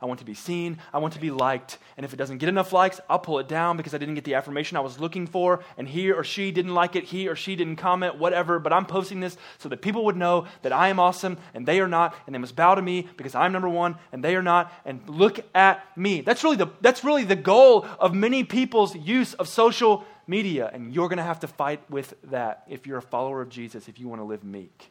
I 0.00 0.06
want 0.06 0.20
to 0.20 0.26
be 0.26 0.34
seen. 0.34 0.78
I 0.92 0.98
want 0.98 1.14
to 1.14 1.20
be 1.20 1.30
liked. 1.30 1.78
And 1.96 2.04
if 2.04 2.12
it 2.12 2.16
doesn't 2.16 2.38
get 2.38 2.48
enough 2.48 2.72
likes, 2.72 3.00
I'll 3.08 3.18
pull 3.18 3.38
it 3.38 3.48
down 3.48 3.76
because 3.76 3.94
I 3.94 3.98
didn't 3.98 4.14
get 4.14 4.24
the 4.24 4.34
affirmation 4.34 4.76
I 4.76 4.80
was 4.80 4.98
looking 4.98 5.26
for. 5.26 5.64
And 5.78 5.88
he 5.88 6.10
or 6.10 6.24
she 6.24 6.50
didn't 6.50 6.74
like 6.74 6.96
it. 6.96 7.04
He 7.04 7.28
or 7.28 7.36
she 7.36 7.56
didn't 7.56 7.76
comment, 7.76 8.18
whatever. 8.18 8.58
But 8.58 8.72
I'm 8.72 8.86
posting 8.86 9.20
this 9.20 9.36
so 9.58 9.68
that 9.68 9.82
people 9.82 10.04
would 10.04 10.16
know 10.16 10.46
that 10.62 10.72
I 10.72 10.88
am 10.88 11.00
awesome 11.00 11.38
and 11.54 11.66
they 11.66 11.80
are 11.80 11.88
not. 11.88 12.14
And 12.26 12.34
they 12.34 12.38
must 12.38 12.56
bow 12.56 12.74
to 12.74 12.82
me 12.82 13.08
because 13.16 13.34
I'm 13.34 13.52
number 13.52 13.68
one 13.68 13.96
and 14.12 14.22
they 14.22 14.36
are 14.36 14.42
not. 14.42 14.72
And 14.84 15.00
look 15.08 15.40
at 15.54 15.84
me. 15.96 16.20
That's 16.20 16.44
really 16.44 16.56
the, 16.56 16.68
that's 16.80 17.04
really 17.04 17.24
the 17.24 17.36
goal 17.36 17.86
of 17.98 18.14
many 18.14 18.44
people's 18.44 18.94
use 18.94 19.34
of 19.34 19.48
social 19.48 20.04
media. 20.26 20.70
And 20.72 20.94
you're 20.94 21.08
going 21.08 21.18
to 21.18 21.24
have 21.24 21.40
to 21.40 21.48
fight 21.48 21.88
with 21.90 22.14
that 22.24 22.64
if 22.68 22.86
you're 22.86 22.98
a 22.98 23.02
follower 23.02 23.40
of 23.40 23.48
Jesus, 23.48 23.88
if 23.88 23.98
you 23.98 24.08
want 24.08 24.20
to 24.20 24.24
live 24.24 24.44
meek. 24.44 24.90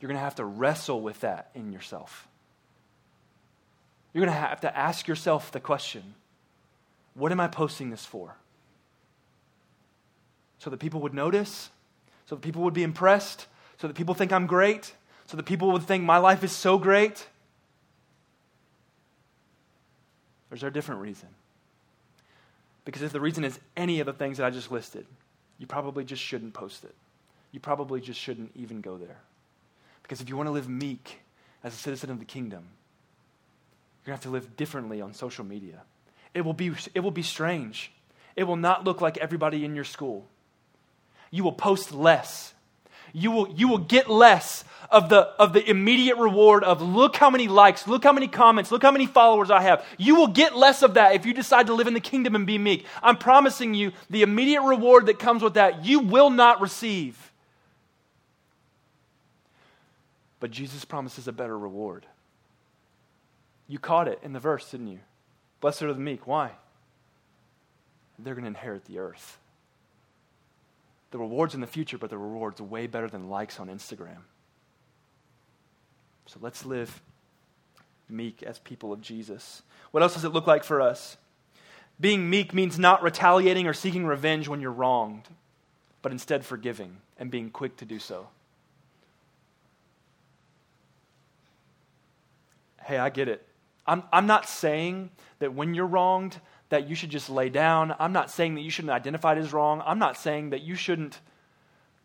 You're 0.00 0.08
going 0.08 0.18
to 0.18 0.24
have 0.24 0.36
to 0.36 0.44
wrestle 0.44 1.00
with 1.00 1.20
that 1.20 1.50
in 1.54 1.72
yourself. 1.72 2.28
You're 4.12 4.24
going 4.24 4.34
to 4.34 4.40
have 4.40 4.60
to 4.62 4.76
ask 4.76 5.06
yourself 5.08 5.52
the 5.52 5.60
question 5.60 6.14
what 7.14 7.32
am 7.32 7.40
I 7.40 7.48
posting 7.48 7.90
this 7.90 8.04
for? 8.04 8.36
So 10.60 10.70
that 10.70 10.78
people 10.78 11.00
would 11.00 11.14
notice, 11.14 11.70
so 12.26 12.36
that 12.36 12.42
people 12.42 12.62
would 12.62 12.74
be 12.74 12.84
impressed, 12.84 13.46
so 13.76 13.88
that 13.88 13.94
people 13.94 14.14
think 14.14 14.32
I'm 14.32 14.46
great, 14.46 14.92
so 15.26 15.36
that 15.36 15.44
people 15.44 15.72
would 15.72 15.82
think 15.82 16.04
my 16.04 16.18
life 16.18 16.44
is 16.44 16.52
so 16.52 16.78
great? 16.78 17.26
Or 20.50 20.54
is 20.54 20.60
there 20.60 20.70
a 20.70 20.72
different 20.72 21.00
reason? 21.00 21.28
Because 22.84 23.02
if 23.02 23.12
the 23.12 23.20
reason 23.20 23.44
is 23.44 23.58
any 23.76 24.00
of 24.00 24.06
the 24.06 24.12
things 24.12 24.38
that 24.38 24.46
I 24.46 24.50
just 24.50 24.70
listed, 24.70 25.06
you 25.58 25.66
probably 25.66 26.04
just 26.04 26.22
shouldn't 26.22 26.54
post 26.54 26.84
it. 26.84 26.94
You 27.52 27.60
probably 27.60 28.00
just 28.00 28.18
shouldn't 28.18 28.52
even 28.54 28.80
go 28.80 28.96
there. 28.96 29.18
Because 30.08 30.22
if 30.22 30.30
you 30.30 30.38
want 30.38 30.46
to 30.46 30.52
live 30.52 30.70
meek 30.70 31.20
as 31.62 31.74
a 31.74 31.76
citizen 31.76 32.08
of 32.08 32.18
the 32.18 32.24
kingdom, 32.24 32.64
you're 34.04 34.16
going 34.16 34.18
to 34.18 34.22
have 34.22 34.22
to 34.22 34.30
live 34.30 34.56
differently 34.56 35.02
on 35.02 35.12
social 35.12 35.44
media. 35.44 35.82
It 36.32 36.40
will, 36.46 36.54
be, 36.54 36.72
it 36.94 37.00
will 37.00 37.10
be 37.10 37.22
strange. 37.22 37.92
It 38.34 38.44
will 38.44 38.56
not 38.56 38.84
look 38.84 39.02
like 39.02 39.18
everybody 39.18 39.66
in 39.66 39.74
your 39.74 39.84
school. 39.84 40.26
You 41.30 41.44
will 41.44 41.52
post 41.52 41.92
less. 41.92 42.54
You 43.12 43.30
will, 43.30 43.52
you 43.52 43.68
will 43.68 43.78
get 43.78 44.08
less 44.08 44.64
of 44.90 45.10
the, 45.10 45.18
of 45.38 45.52
the 45.52 45.68
immediate 45.68 46.16
reward 46.16 46.64
of 46.64 46.80
look 46.80 47.16
how 47.16 47.28
many 47.28 47.46
likes, 47.46 47.86
look 47.86 48.04
how 48.04 48.12
many 48.12 48.28
comments, 48.28 48.72
look 48.72 48.82
how 48.82 48.90
many 48.90 49.06
followers 49.06 49.50
I 49.50 49.60
have. 49.60 49.84
You 49.98 50.14
will 50.14 50.28
get 50.28 50.56
less 50.56 50.82
of 50.82 50.94
that 50.94 51.14
if 51.16 51.26
you 51.26 51.34
decide 51.34 51.66
to 51.66 51.74
live 51.74 51.86
in 51.86 51.92
the 51.92 52.00
kingdom 52.00 52.34
and 52.34 52.46
be 52.46 52.56
meek. 52.56 52.86
I'm 53.02 53.18
promising 53.18 53.74
you 53.74 53.92
the 54.08 54.22
immediate 54.22 54.62
reward 54.62 55.06
that 55.06 55.18
comes 55.18 55.42
with 55.42 55.54
that, 55.54 55.84
you 55.84 56.00
will 56.00 56.30
not 56.30 56.62
receive. 56.62 57.27
But 60.40 60.50
Jesus 60.50 60.84
promises 60.84 61.26
a 61.28 61.32
better 61.32 61.58
reward. 61.58 62.06
You 63.66 63.78
caught 63.78 64.08
it 64.08 64.20
in 64.22 64.32
the 64.32 64.40
verse, 64.40 64.70
didn't 64.70 64.88
you? 64.88 65.00
Blessed 65.60 65.82
are 65.82 65.92
the 65.92 66.00
meek. 66.00 66.26
Why? 66.26 66.52
They're 68.18 68.34
going 68.34 68.44
to 68.44 68.48
inherit 68.48 68.84
the 68.86 68.98
earth. 68.98 69.38
The 71.10 71.18
reward's 71.18 71.54
in 71.54 71.60
the 71.60 71.66
future, 71.66 71.98
but 71.98 72.10
the 72.10 72.18
reward's 72.18 72.60
way 72.60 72.86
better 72.86 73.08
than 73.08 73.28
likes 73.28 73.60
on 73.60 73.68
Instagram. 73.68 74.22
So 76.26 76.38
let's 76.42 76.66
live 76.66 77.00
meek 78.08 78.42
as 78.42 78.58
people 78.58 78.92
of 78.92 79.00
Jesus. 79.00 79.62
What 79.90 80.02
else 80.02 80.14
does 80.14 80.24
it 80.24 80.32
look 80.32 80.46
like 80.46 80.64
for 80.64 80.80
us? 80.80 81.16
Being 82.00 82.30
meek 82.30 82.54
means 82.54 82.78
not 82.78 83.02
retaliating 83.02 83.66
or 83.66 83.72
seeking 83.72 84.06
revenge 84.06 84.48
when 84.48 84.60
you're 84.60 84.70
wronged, 84.70 85.24
but 86.00 86.12
instead 86.12 86.44
forgiving 86.44 86.98
and 87.18 87.30
being 87.30 87.50
quick 87.50 87.76
to 87.78 87.84
do 87.84 87.98
so. 87.98 88.28
Hey, 92.88 92.96
I 92.96 93.10
get 93.10 93.28
it. 93.28 93.46
I'm, 93.86 94.02
I'm 94.12 94.26
not 94.26 94.48
saying 94.48 95.10
that 95.40 95.54
when 95.54 95.74
you're 95.74 95.86
wronged, 95.86 96.38
that 96.70 96.88
you 96.88 96.94
should 96.94 97.10
just 97.10 97.28
lay 97.28 97.50
down. 97.50 97.94
I'm 97.98 98.12
not 98.12 98.30
saying 98.30 98.54
that 98.54 98.62
you 98.62 98.70
shouldn't 98.70 98.92
identify 98.92 99.32
it 99.32 99.38
as 99.38 99.52
wrong. 99.52 99.82
I'm 99.84 99.98
not 99.98 100.16
saying 100.16 100.50
that 100.50 100.62
you 100.62 100.74
shouldn't 100.74 101.20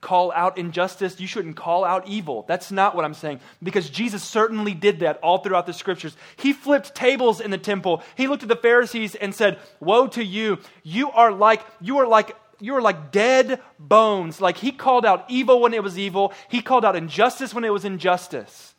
call 0.02 0.34
out 0.34 0.58
injustice. 0.58 1.20
You 1.22 1.28
shouldn't 1.28 1.56
call 1.56 1.86
out 1.86 2.08
evil. 2.08 2.44
That's 2.48 2.70
not 2.70 2.96
what 2.96 3.06
I'm 3.06 3.14
saying. 3.14 3.40
Because 3.64 3.90
Jesus 3.90 4.24
certainly 4.24 4.74
did 4.74 5.00
that 5.00 5.20
all 5.24 5.38
throughout 5.38 5.66
the 5.66 5.74
scriptures. 5.74 6.18
He 6.36 6.52
flipped 6.52 6.94
tables 6.94 7.40
in 7.40 7.52
the 7.52 7.58
temple. 7.58 8.04
He 8.16 8.28
looked 8.28 8.44
at 8.44 8.50
the 8.50 8.56
Pharisees 8.58 9.16
and 9.16 9.34
said, 9.34 9.60
Woe 9.80 10.08
to 10.08 10.24
you. 10.24 10.60
You 10.84 11.12
are 11.12 11.32
like, 11.32 11.66
you 11.80 11.98
are 12.00 12.08
like 12.08 12.36
you 12.60 12.76
are 12.76 12.82
like 12.82 13.12
dead 13.12 13.62
bones. 13.80 14.40
Like 14.40 14.58
he 14.58 14.72
called 14.72 15.06
out 15.06 15.26
evil 15.30 15.60
when 15.60 15.74
it 15.74 15.84
was 15.84 15.98
evil, 15.98 16.34
he 16.50 16.62
called 16.62 16.86
out 16.86 16.96
injustice 16.96 17.54
when 17.54 17.66
it 17.66 17.74
was 17.74 17.84
injustice. 17.84 18.73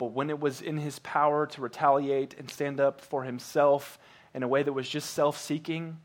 But 0.00 0.12
when 0.12 0.30
it 0.30 0.40
was 0.40 0.62
in 0.62 0.78
his 0.78 0.98
power 1.00 1.46
to 1.48 1.60
retaliate 1.60 2.34
and 2.38 2.50
stand 2.50 2.80
up 2.80 3.02
for 3.02 3.24
himself 3.24 3.98
in 4.32 4.42
a 4.42 4.48
way 4.48 4.62
that 4.62 4.72
was 4.72 4.88
just 4.88 5.10
self 5.10 5.38
seeking, 5.38 5.98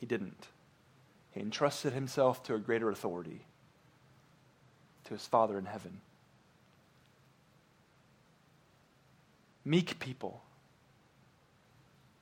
he 0.00 0.06
didn't. 0.06 0.48
He 1.30 1.40
entrusted 1.40 1.92
himself 1.92 2.42
to 2.42 2.56
a 2.56 2.58
greater 2.58 2.90
authority, 2.90 3.46
to 5.04 5.14
his 5.14 5.24
Father 5.24 5.56
in 5.56 5.66
heaven. 5.66 6.00
Meek 9.64 10.00
people 10.00 10.42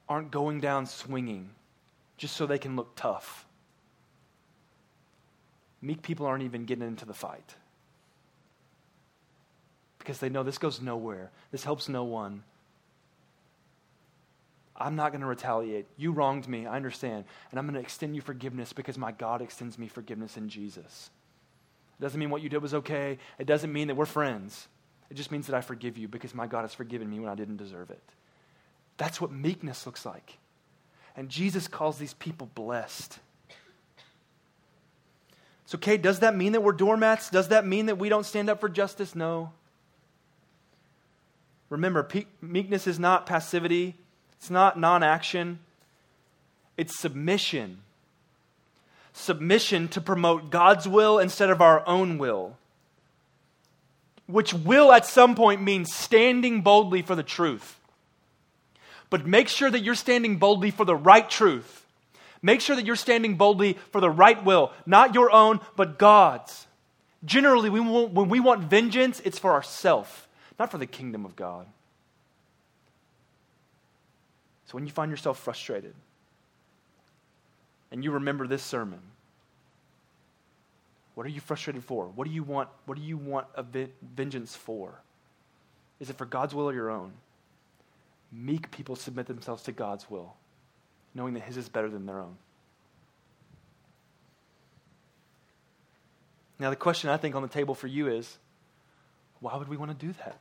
aren't 0.07 0.31
going 0.31 0.61
down 0.61 0.85
swinging 0.85 1.49
just 2.19 2.37
so 2.37 2.45
they 2.45 2.59
can 2.59 2.77
look 2.77 2.95
tough. 2.95 3.47
Meek 5.81 6.03
people 6.03 6.27
aren't 6.27 6.45
even 6.45 6.67
getting 6.67 6.87
into 6.87 7.07
the 7.07 7.15
fight 7.15 7.55
because 10.09 10.21
they 10.21 10.31
know 10.31 10.43
this 10.43 10.57
goes 10.57 10.81
nowhere. 10.81 11.31
This 11.53 11.65
helps 11.65 11.87
no 11.87 12.03
one. 12.03 12.43
I'm 14.75 14.97
not 14.97 15.13
going 15.13 15.21
to 15.21 15.27
retaliate. 15.27 15.85
You 15.99 16.13
wronged 16.13 16.49
me. 16.49 16.65
I 16.65 16.77
understand. 16.77 17.27
And 17.51 17.61
I'm 17.61 17.67
going 17.67 17.75
to 17.75 17.81
extend 17.81 18.17
you 18.17 18.23
forgiveness 18.23 18.73
because 18.73 18.97
my 18.97 19.13
God 19.13 19.43
extends 19.43 19.79
me 19.79 19.87
forgiveness 19.87 20.39
in 20.39 20.49
Jesus. 20.49 21.11
It 22.01 22.03
doesn't 22.03 22.19
mean 22.19 22.31
what 22.31 22.41
you 22.41 22.49
did 22.49 22.63
was 22.63 22.73
okay. 22.73 23.19
It 23.39 23.47
doesn't 23.47 23.71
mean 23.71 23.89
that 23.89 23.97
we're 23.97 24.07
friends. 24.07 24.67
It 25.11 25.15
just 25.15 25.31
means 25.31 25.47
that 25.47 25.55
I 25.55 25.61
forgive 25.61 25.99
you 25.99 26.09
because 26.09 26.35
my 26.35 26.47
God 26.47 26.63
has 26.63 26.73
forgiven 26.73 27.11
me 27.11 27.21
when 27.21 27.29
I 27.29 27.35
didn't 27.35 27.59
deserve 27.59 27.91
it. 27.91 28.03
That's 28.97 29.21
what 29.21 29.31
meekness 29.31 29.85
looks 29.85 30.07
like. 30.07 30.39
And 31.17 31.29
Jesus 31.29 31.69
calls 31.69 31.99
these 31.99 32.15
people 32.15 32.49
blessed. 32.55 33.19
So, 35.67 35.77
okay, 35.77 35.99
does 35.99 36.21
that 36.21 36.35
mean 36.35 36.53
that 36.53 36.63
we're 36.63 36.73
doormats? 36.73 37.29
Does 37.29 37.49
that 37.49 37.67
mean 37.67 37.87
that 37.87 37.99
we 37.99 38.09
don't 38.09 38.25
stand 38.25 38.49
up 38.49 38.59
for 38.59 38.71
justice? 38.71 39.15
No. 39.15 39.53
Remember, 41.71 42.07
meekness 42.41 42.87
is 42.87 42.99
not 42.99 43.27
passivity, 43.27 43.95
it's 44.39 44.51
not 44.51 44.79
non 44.79 45.03
action, 45.03 45.59
it's 46.77 46.99
submission. 46.99 47.79
Submission 49.13 49.89
to 49.89 50.01
promote 50.01 50.51
God's 50.51 50.87
will 50.87 51.19
instead 51.19 51.51
of 51.51 51.61
our 51.61 51.87
own 51.89 52.19
will, 52.19 52.57
which 54.27 54.55
will 54.55 54.93
at 54.93 55.05
some 55.05 55.35
point 55.35 55.61
mean 55.61 55.85
standing 55.85 56.63
boldly 56.63 57.03
for 57.03 57.17
the 57.17 57.23
truth. 57.25 57.79
But 59.11 59.27
make 59.27 59.49
sure 59.49 59.71
that 59.71 59.83
you're 59.83 59.95
standing 59.95 60.37
boldly 60.37 60.71
for 60.71 60.85
the 60.85 60.95
right 60.95 61.29
truth. 61.29 61.85
Make 62.43 62.61
sure 62.61 62.77
that 62.77 62.87
you're 62.87 62.97
standing 62.97 63.37
boldly 63.37 63.75
for 63.91 64.01
the 64.01 64.11
right 64.11 64.43
will, 64.45 64.73
not 64.87 65.15
your 65.15 65.33
own, 65.33 65.61
but 65.77 65.99
God's. 65.99 66.67
Generally, 67.25 67.71
we 67.71 67.81
want, 67.81 68.13
when 68.13 68.29
we 68.29 68.39
want 68.39 68.63
vengeance, 68.63 69.21
it's 69.25 69.39
for 69.39 69.53
ourselves, 69.53 70.28
not 70.59 70.71
for 70.71 70.79
the 70.79 70.87
kingdom 70.87 71.25
of 71.25 71.37
God. 71.37 71.67
So 74.67 74.73
when 74.73 74.85
you 74.87 74.93
find 74.93 75.11
yourself 75.11 75.39
frustrated 75.39 75.95
and 77.91 78.05
you 78.05 78.13
remember 78.13 78.47
this 78.47 78.63
sermon, 78.63 79.01
what 81.15 81.27
are 81.27 81.31
you 81.31 81.41
frustrated 81.41 81.83
for? 81.85 82.07
What 82.07 82.27
do 82.27 82.33
you 82.33 82.43
want? 82.43 82.69
What 82.87 82.97
do 82.97 83.03
you 83.03 83.17
want 83.17 83.47
a 83.55 83.65
vengeance 84.15 84.55
for? 84.55 85.01
Is 86.01 86.11
it 86.11 86.17
for 86.17 86.27
God's 86.27 86.55
will 86.55 86.69
or 86.69 86.75
your 86.75 86.91
own? 86.91 87.13
meek 88.33 88.71
people 88.71 88.97
submit 88.97 89.27
themselves 89.27 89.63
to 89.65 89.73
God's 89.73 90.11
will, 90.11 90.35
knowing 91.15 91.35
that 91.35 91.43
His 91.45 91.57
is 91.57 91.69
better 91.69 91.89
than 91.89 92.07
their 92.07 92.21
own. 92.21 92.37
Now, 96.59 96.71
the 96.71 96.77
question 96.77 97.09
I 97.09 97.17
think 97.17 97.35
on 97.35 97.43
the 97.43 97.49
table 97.49 97.75
for 97.75 97.87
you 97.87 98.09
is 98.09 98.39
why 99.41 99.57
would 99.57 99.69
we 99.69 99.77
want 99.77 99.99
to 99.99 100.07
do 100.07 100.13
that? 100.25 100.39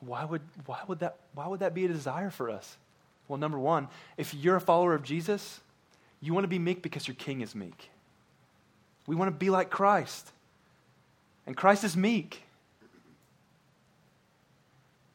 Why 0.00 0.24
would, 0.24 0.42
why, 0.66 0.80
would 0.86 1.00
that, 1.00 1.16
why 1.34 1.46
would 1.46 1.60
that 1.60 1.74
be 1.74 1.84
a 1.84 1.88
desire 1.88 2.30
for 2.30 2.50
us? 2.50 2.76
Well, 3.26 3.38
number 3.38 3.58
one, 3.58 3.88
if 4.16 4.34
you're 4.34 4.56
a 4.56 4.60
follower 4.60 4.94
of 4.94 5.02
Jesus, 5.02 5.60
you 6.20 6.34
want 6.34 6.44
to 6.44 6.48
be 6.48 6.58
meek 6.58 6.82
because 6.82 7.06
your 7.06 7.14
king 7.14 7.40
is 7.40 7.54
meek. 7.54 7.90
We 9.06 9.14
want 9.14 9.28
to 9.28 9.36
be 9.36 9.50
like 9.50 9.70
Christ. 9.70 10.30
And 11.46 11.56
Christ 11.56 11.84
is 11.84 11.96
meek. 11.96 12.42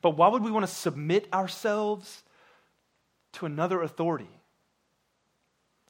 But 0.02 0.12
why 0.12 0.28
would 0.28 0.44
we 0.44 0.52
want 0.52 0.66
to 0.68 0.72
submit 0.72 1.28
ourselves 1.32 2.24
to 3.34 3.46
another 3.46 3.82
authority? 3.82 4.30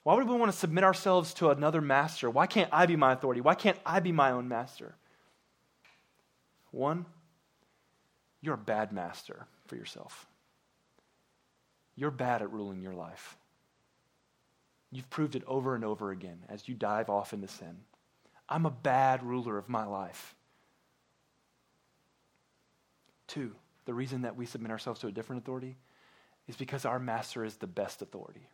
Why 0.04 0.14
would 0.14 0.28
we 0.28 0.36
want 0.36 0.52
to 0.52 0.56
submit 0.56 0.84
ourselves 0.84 1.34
to 1.34 1.50
another 1.50 1.80
master? 1.80 2.28
Why 2.28 2.46
can't 2.46 2.68
I 2.72 2.86
be 2.86 2.94
my 2.94 3.12
authority? 3.12 3.40
Why 3.40 3.54
can't 3.54 3.78
I 3.84 4.00
be 4.00 4.12
my 4.12 4.32
own 4.32 4.48
master? 4.48 4.94
One, 6.70 7.06
you're 8.44 8.54
a 8.54 8.58
bad 8.58 8.92
master 8.92 9.46
for 9.66 9.76
yourself. 9.76 10.26
You're 11.96 12.10
bad 12.10 12.42
at 12.42 12.52
ruling 12.52 12.82
your 12.82 12.94
life. 12.94 13.36
You've 14.90 15.10
proved 15.10 15.34
it 15.34 15.44
over 15.46 15.74
and 15.74 15.84
over 15.84 16.10
again 16.10 16.38
as 16.48 16.68
you 16.68 16.74
dive 16.74 17.08
off 17.08 17.32
into 17.32 17.48
sin. 17.48 17.78
I'm 18.48 18.66
a 18.66 18.70
bad 18.70 19.22
ruler 19.22 19.56
of 19.56 19.68
my 19.68 19.84
life. 19.84 20.34
Two, 23.26 23.54
the 23.86 23.94
reason 23.94 24.22
that 24.22 24.36
we 24.36 24.46
submit 24.46 24.70
ourselves 24.70 25.00
to 25.00 25.06
a 25.06 25.12
different 25.12 25.42
authority 25.42 25.76
is 26.46 26.56
because 26.56 26.84
our 26.84 26.98
master 26.98 27.44
is 27.44 27.56
the 27.56 27.66
best 27.66 28.02
authority. 28.02 28.48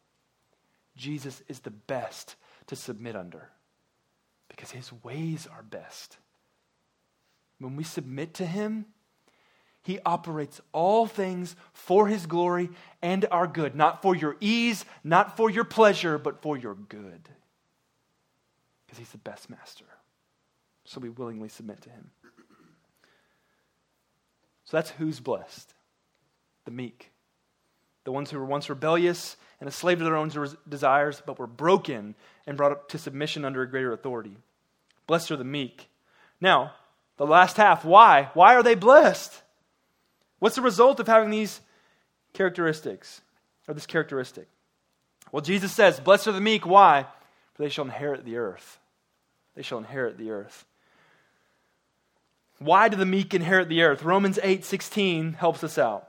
Jesus 0.97 1.43
is 1.49 1.61
the 1.61 1.71
best 1.71 2.37
to 2.69 2.77
submit 2.77 3.17
under 3.17 3.49
because 4.49 4.71
his 4.71 4.93
ways 5.03 5.49
are 5.51 5.63
best. 5.63 6.19
When 7.59 7.77
we 7.77 7.85
submit 7.85 8.35
to 8.35 8.47
him, 8.47 8.87
he 9.83 9.99
operates 10.05 10.61
all 10.73 11.07
things 11.07 11.57
for 11.73 12.07
his 12.07 12.27
glory 12.27 12.71
and 13.01 13.27
our 13.31 13.47
good, 13.47 13.75
not 13.75 14.03
for 14.03 14.15
your 14.15 14.37
ease, 14.41 14.85
not 15.03 15.37
for 15.37 15.49
your 15.49 15.65
pleasure, 15.65 16.19
but 16.19 16.43
for 16.43 16.57
your 16.57 16.75
good. 16.75 17.29
Because 18.85 18.99
he's 18.99 19.11
the 19.11 19.19
best 19.19 19.49
master. 19.49 19.87
So 20.85 21.01
we 21.01 21.09
willingly 21.09 21.49
submit 21.49 21.81
to 21.83 21.91
him. 21.91 22.11
So 24.65 24.77
that's 24.77 24.91
who's 24.91 25.21
blessed 25.21 25.75
the 26.65 26.71
meek. 26.71 27.11
The 28.05 28.13
ones 28.13 28.31
who 28.31 28.39
were 28.39 28.45
once 28.45 28.69
rebellious 28.69 29.37
and 29.61 29.69
a 29.69 29.73
slave 29.73 29.99
to 29.99 30.05
their 30.05 30.17
own 30.17 30.31
desires, 30.69 31.23
but 31.25 31.39
were 31.39 31.47
broken 31.47 32.15
and 32.47 32.57
brought 32.57 32.73
up 32.73 32.89
to 32.91 32.99
submission 32.99 33.45
under 33.45 33.63
a 33.63 33.69
greater 33.69 33.93
authority. 33.93 34.37
Blessed 35.07 35.31
are 35.31 35.37
the 35.37 35.45
meek. 35.45 35.89
Now, 36.41 36.73
the 37.17 37.27
last 37.27 37.57
half, 37.57 37.85
why? 37.85 38.31
Why 38.35 38.55
are 38.55 38.63
they 38.63 38.75
blessed? 38.75 39.43
What's 40.41 40.57
the 40.57 40.63
result 40.63 40.99
of 40.99 41.07
having 41.07 41.31
these 41.31 41.61
characteristics, 42.33 43.21
or 43.69 43.75
this 43.75 43.87
characteristic? 43.87 44.49
Well, 45.31 45.43
Jesus 45.43 45.73
says, 45.73 46.01
Blessed 46.01 46.27
are 46.27 46.33
the 46.33 46.41
meek. 46.41 46.67
Why? 46.67 47.07
For 47.55 47.63
they 47.63 47.69
shall 47.69 47.85
inherit 47.85 48.25
the 48.25 48.39
earth. 48.39 48.79
They 49.55 49.63
shall 49.63 49.79
inherit 49.79 50.19
the 50.19 50.31
earth. 50.31 50.65
Why 52.59 52.89
do 52.89 52.97
the 52.97 53.07
meek 53.07 53.33
inherit 53.33 53.69
the 53.69 53.83
earth? 53.83 54.03
Romans 54.03 54.39
8 54.43 54.65
16 54.65 55.35
helps 55.35 55.63
us 55.63 55.79
out. 55.79 56.09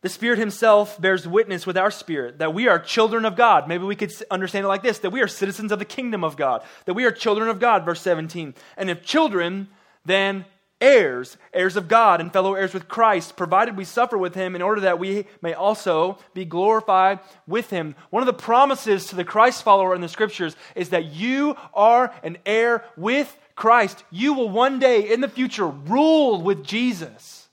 The 0.00 0.08
Spirit 0.08 0.38
Himself 0.38 1.00
bears 1.00 1.26
witness 1.26 1.66
with 1.66 1.76
our 1.76 1.90
spirit 1.90 2.38
that 2.38 2.54
we 2.54 2.68
are 2.68 2.78
children 2.78 3.24
of 3.24 3.34
God. 3.34 3.66
Maybe 3.66 3.84
we 3.84 3.96
could 3.96 4.12
understand 4.30 4.64
it 4.64 4.68
like 4.68 4.82
this 4.82 5.00
that 5.00 5.10
we 5.10 5.20
are 5.20 5.28
citizens 5.28 5.72
of 5.72 5.78
the 5.80 5.84
kingdom 5.84 6.22
of 6.22 6.36
God, 6.36 6.62
that 6.84 6.94
we 6.94 7.04
are 7.04 7.10
children 7.10 7.48
of 7.48 7.58
God, 7.58 7.84
verse 7.84 8.00
17. 8.00 8.54
And 8.76 8.90
if 8.90 9.04
children, 9.04 9.68
then 10.04 10.44
heirs, 10.80 11.36
heirs 11.52 11.76
of 11.76 11.88
God, 11.88 12.20
and 12.20 12.32
fellow 12.32 12.54
heirs 12.54 12.74
with 12.74 12.88
Christ, 12.88 13.36
provided 13.36 13.76
we 13.76 13.84
suffer 13.84 14.16
with 14.16 14.34
Him 14.34 14.54
in 14.54 14.62
order 14.62 14.82
that 14.82 14.98
we 14.98 15.26
may 15.42 15.54
also 15.54 16.18
be 16.34 16.44
glorified 16.44 17.20
with 17.46 17.70
Him. 17.70 17.94
One 18.10 18.22
of 18.22 18.26
the 18.26 18.32
promises 18.32 19.06
to 19.06 19.16
the 19.16 19.24
Christ 19.24 19.62
follower 19.62 19.94
in 19.94 20.00
the 20.00 20.08
scriptures 20.08 20.56
is 20.74 20.90
that 20.90 21.06
you 21.06 21.56
are 21.74 22.12
an 22.22 22.38
heir 22.46 22.84
with 22.96 23.36
Christ, 23.58 24.04
you 24.10 24.34
will 24.34 24.48
one 24.48 24.78
day 24.78 25.12
in 25.12 25.20
the 25.20 25.28
future 25.28 25.66
rule 25.66 26.40
with 26.40 26.64
Jesus. 26.64 27.48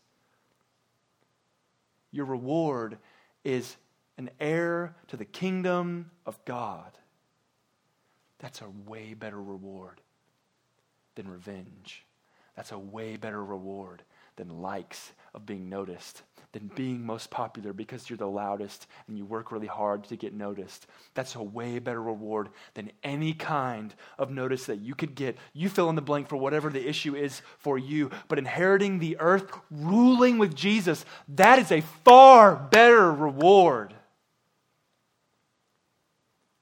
Your 2.12 2.26
reward 2.26 3.00
is 3.44 3.76
an 4.18 4.30
heir 4.40 4.96
to 5.08 5.18
the 5.18 5.26
kingdom 5.26 6.12
of 6.26 6.38
God. 6.46 6.92
That's 8.38 8.62
a 8.62 8.70
way 8.88 9.16
better 9.16 9.42
reward 9.42 10.00
than 11.16 11.28
revenge. 11.28 12.05
That's 12.56 12.72
a 12.72 12.80
way 12.80 13.18
better 13.18 13.44
reward 13.44 14.04
than 14.38 14.62
likes 14.62 15.12
of 15.34 15.46
being 15.46 15.70
noticed, 15.70 16.24
than 16.52 16.72
being 16.76 17.06
most 17.06 17.30
popular 17.30 17.74
because 17.74 18.10
you're 18.10 18.18
the 18.18 18.28
loudest 18.28 18.88
and 19.08 19.18
you 19.18 19.26
work 19.26 19.52
really 19.52 19.68
hard 19.68 20.06
to 20.06 20.16
get 20.16 20.34
noticed. 20.34 20.88
That's 21.14 21.36
a 21.36 21.44
way 21.44 21.80
better 21.80 22.02
reward 22.02 22.50
than 22.74 22.92
any 23.04 23.34
kind 23.34 23.94
of 24.18 24.32
notice 24.32 24.66
that 24.66 24.80
you 24.80 24.96
could 24.96 25.16
get. 25.16 25.38
You 25.54 25.70
fill 25.70 25.90
in 25.90 25.96
the 25.96 26.02
blank 26.02 26.30
for 26.30 26.38
whatever 26.38 26.70
the 26.70 26.88
issue 26.88 27.16
is 27.16 27.42
for 27.58 27.78
you, 27.78 28.10
but 28.28 28.40
inheriting 28.40 29.00
the 29.00 29.18
earth, 29.20 29.52
ruling 29.70 30.38
with 30.38 30.56
Jesus, 30.56 31.06
that 31.30 31.60
is 31.60 31.72
a 31.72 31.82
far 32.04 32.56
better 32.56 33.12
reward. 33.12 33.94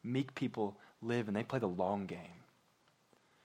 Meek 0.03 0.35
people 0.35 0.77
live 1.01 1.27
and 1.27 1.37
they 1.37 1.43
play 1.43 1.59
the 1.59 1.67
long 1.67 2.05
game 2.05 2.42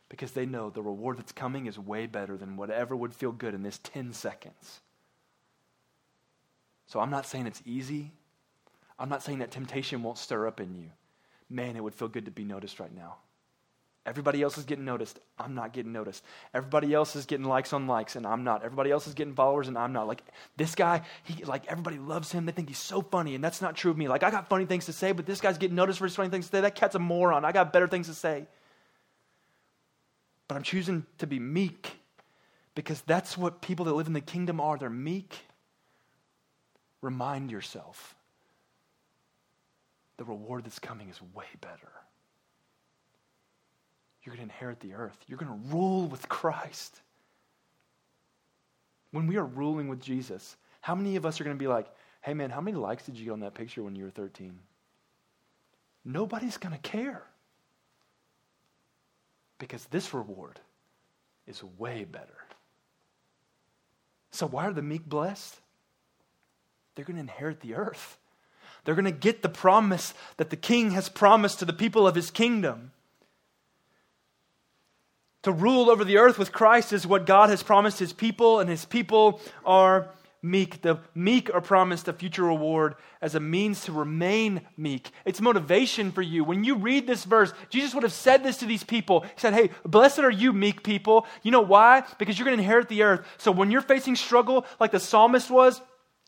because 0.08 0.32
they 0.32 0.46
know 0.46 0.70
the 0.70 0.82
reward 0.82 1.18
that's 1.18 1.32
coming 1.32 1.66
is 1.66 1.78
way 1.78 2.06
better 2.06 2.36
than 2.36 2.56
whatever 2.56 2.96
would 2.96 3.14
feel 3.14 3.32
good 3.32 3.54
in 3.54 3.62
this 3.62 3.78
10 3.82 4.12
seconds. 4.12 4.80
So 6.86 7.00
I'm 7.00 7.10
not 7.10 7.26
saying 7.26 7.46
it's 7.46 7.62
easy. 7.66 8.12
I'm 8.98 9.08
not 9.08 9.22
saying 9.22 9.38
that 9.40 9.50
temptation 9.50 10.02
won't 10.02 10.18
stir 10.18 10.46
up 10.46 10.60
in 10.60 10.74
you. 10.74 10.90
Man, 11.50 11.76
it 11.76 11.82
would 11.82 11.94
feel 11.94 12.08
good 12.08 12.24
to 12.24 12.30
be 12.30 12.44
noticed 12.44 12.80
right 12.80 12.94
now. 12.94 13.16
Everybody 14.08 14.42
else 14.42 14.56
is 14.56 14.64
getting 14.64 14.86
noticed. 14.86 15.18
I'm 15.38 15.54
not 15.54 15.74
getting 15.74 15.92
noticed. 15.92 16.24
Everybody 16.54 16.94
else 16.94 17.14
is 17.14 17.26
getting 17.26 17.44
likes 17.44 17.74
on 17.74 17.86
likes, 17.86 18.16
and 18.16 18.26
I'm 18.26 18.42
not. 18.42 18.64
Everybody 18.64 18.90
else 18.90 19.06
is 19.06 19.12
getting 19.12 19.34
followers, 19.34 19.68
and 19.68 19.76
I'm 19.76 19.92
not. 19.92 20.06
Like 20.06 20.22
this 20.56 20.74
guy, 20.74 21.02
he 21.24 21.44
like 21.44 21.66
everybody 21.66 21.98
loves 21.98 22.32
him. 22.32 22.46
They 22.46 22.52
think 22.52 22.68
he's 22.68 22.78
so 22.78 23.02
funny, 23.02 23.34
and 23.34 23.44
that's 23.44 23.60
not 23.60 23.76
true 23.76 23.90
of 23.90 23.98
me. 23.98 24.08
Like 24.08 24.22
I 24.22 24.30
got 24.30 24.48
funny 24.48 24.64
things 24.64 24.86
to 24.86 24.94
say, 24.94 25.12
but 25.12 25.26
this 25.26 25.42
guy's 25.42 25.58
getting 25.58 25.76
noticed 25.76 25.98
for 25.98 26.06
his 26.06 26.16
funny 26.16 26.30
things 26.30 26.46
to 26.46 26.56
say. 26.56 26.60
That 26.62 26.74
cat's 26.74 26.94
a 26.94 26.98
moron. 26.98 27.44
I 27.44 27.52
got 27.52 27.70
better 27.70 27.86
things 27.86 28.06
to 28.06 28.14
say. 28.14 28.46
But 30.48 30.56
I'm 30.56 30.62
choosing 30.62 31.04
to 31.18 31.26
be 31.26 31.38
meek 31.38 31.92
because 32.74 33.02
that's 33.02 33.36
what 33.36 33.60
people 33.60 33.84
that 33.84 33.92
live 33.92 34.06
in 34.06 34.14
the 34.14 34.20
kingdom 34.20 34.60
are. 34.60 34.78
They're 34.78 34.90
meek. 34.90 35.36
Remind 37.02 37.50
yourself 37.50 38.16
the 40.16 40.24
reward 40.24 40.64
that's 40.64 40.78
coming 40.78 41.08
is 41.08 41.20
way 41.34 41.46
better. 41.60 41.92
You're 44.24 44.34
going 44.34 44.48
to 44.48 44.52
inherit 44.52 44.80
the 44.80 44.94
earth, 44.94 45.16
you're 45.26 45.38
going 45.38 45.52
to 45.52 45.74
rule 45.74 46.06
with 46.06 46.28
Christ. 46.28 47.00
When 49.10 49.26
we 49.26 49.38
are 49.38 49.44
ruling 49.44 49.88
with 49.88 50.00
Jesus, 50.00 50.56
how 50.82 50.94
many 50.94 51.16
of 51.16 51.24
us 51.24 51.40
are 51.40 51.44
going 51.44 51.56
to 51.56 51.62
be 51.62 51.68
like, 51.68 51.86
hey 52.20 52.34
man, 52.34 52.50
how 52.50 52.60
many 52.60 52.76
likes 52.76 53.04
did 53.06 53.16
you 53.16 53.24
get 53.24 53.30
on 53.30 53.40
that 53.40 53.54
picture 53.54 53.82
when 53.82 53.96
you 53.96 54.04
were 54.04 54.10
13? 54.10 54.58
Nobody's 56.04 56.58
going 56.58 56.74
to 56.74 56.80
care 56.80 57.22
because 59.58 59.84
this 59.86 60.14
reward 60.14 60.60
is 61.46 61.62
way 61.78 62.04
better. 62.04 62.44
So, 64.30 64.46
why 64.46 64.66
are 64.66 64.72
the 64.72 64.82
meek 64.82 65.06
blessed? 65.06 65.58
They're 66.94 67.04
going 67.04 67.16
to 67.16 67.22
inherit 67.22 67.60
the 67.60 67.74
earth. 67.74 68.18
They're 68.84 68.94
going 68.94 69.04
to 69.04 69.10
get 69.10 69.42
the 69.42 69.48
promise 69.48 70.14
that 70.36 70.50
the 70.50 70.56
king 70.56 70.92
has 70.92 71.08
promised 71.08 71.58
to 71.58 71.64
the 71.64 71.72
people 71.72 72.06
of 72.06 72.14
his 72.14 72.30
kingdom. 72.30 72.92
To 75.42 75.52
rule 75.52 75.90
over 75.90 76.04
the 76.04 76.18
earth 76.18 76.38
with 76.38 76.52
Christ 76.52 76.92
is 76.92 77.06
what 77.06 77.26
God 77.26 77.48
has 77.50 77.62
promised 77.62 77.98
his 77.98 78.12
people, 78.12 78.60
and 78.60 78.68
his 78.68 78.84
people 78.84 79.40
are 79.64 80.08
meek. 80.42 80.82
The 80.82 81.00
meek 81.14 81.52
are 81.52 81.60
promised 81.60 82.08
a 82.08 82.12
future 82.12 82.44
reward 82.44 82.94
as 83.20 83.34
a 83.34 83.40
means 83.40 83.84
to 83.84 83.92
remain 83.92 84.62
meek. 84.76 85.10
It's 85.24 85.40
motivation 85.40 86.12
for 86.12 86.22
you. 86.22 86.44
When 86.44 86.64
you 86.64 86.76
read 86.76 87.06
this 87.06 87.24
verse, 87.24 87.52
Jesus 87.70 87.94
would 87.94 88.04
have 88.04 88.12
said 88.12 88.44
this 88.44 88.58
to 88.58 88.66
these 88.66 88.84
people. 88.84 89.20
He 89.20 89.28
said, 89.36 89.54
Hey, 89.54 89.70
blessed 89.84 90.20
are 90.20 90.30
you, 90.30 90.52
meek 90.52 90.82
people. 90.82 91.26
You 91.42 91.50
know 91.50 91.60
why? 91.60 92.04
Because 92.18 92.38
you're 92.38 92.46
going 92.46 92.56
to 92.56 92.62
inherit 92.62 92.88
the 92.88 93.02
earth. 93.02 93.26
So 93.38 93.50
when 93.50 93.70
you're 93.70 93.80
facing 93.80 94.16
struggle, 94.16 94.64
like 94.78 94.92
the 94.92 95.00
psalmist 95.00 95.50
was, 95.50 95.80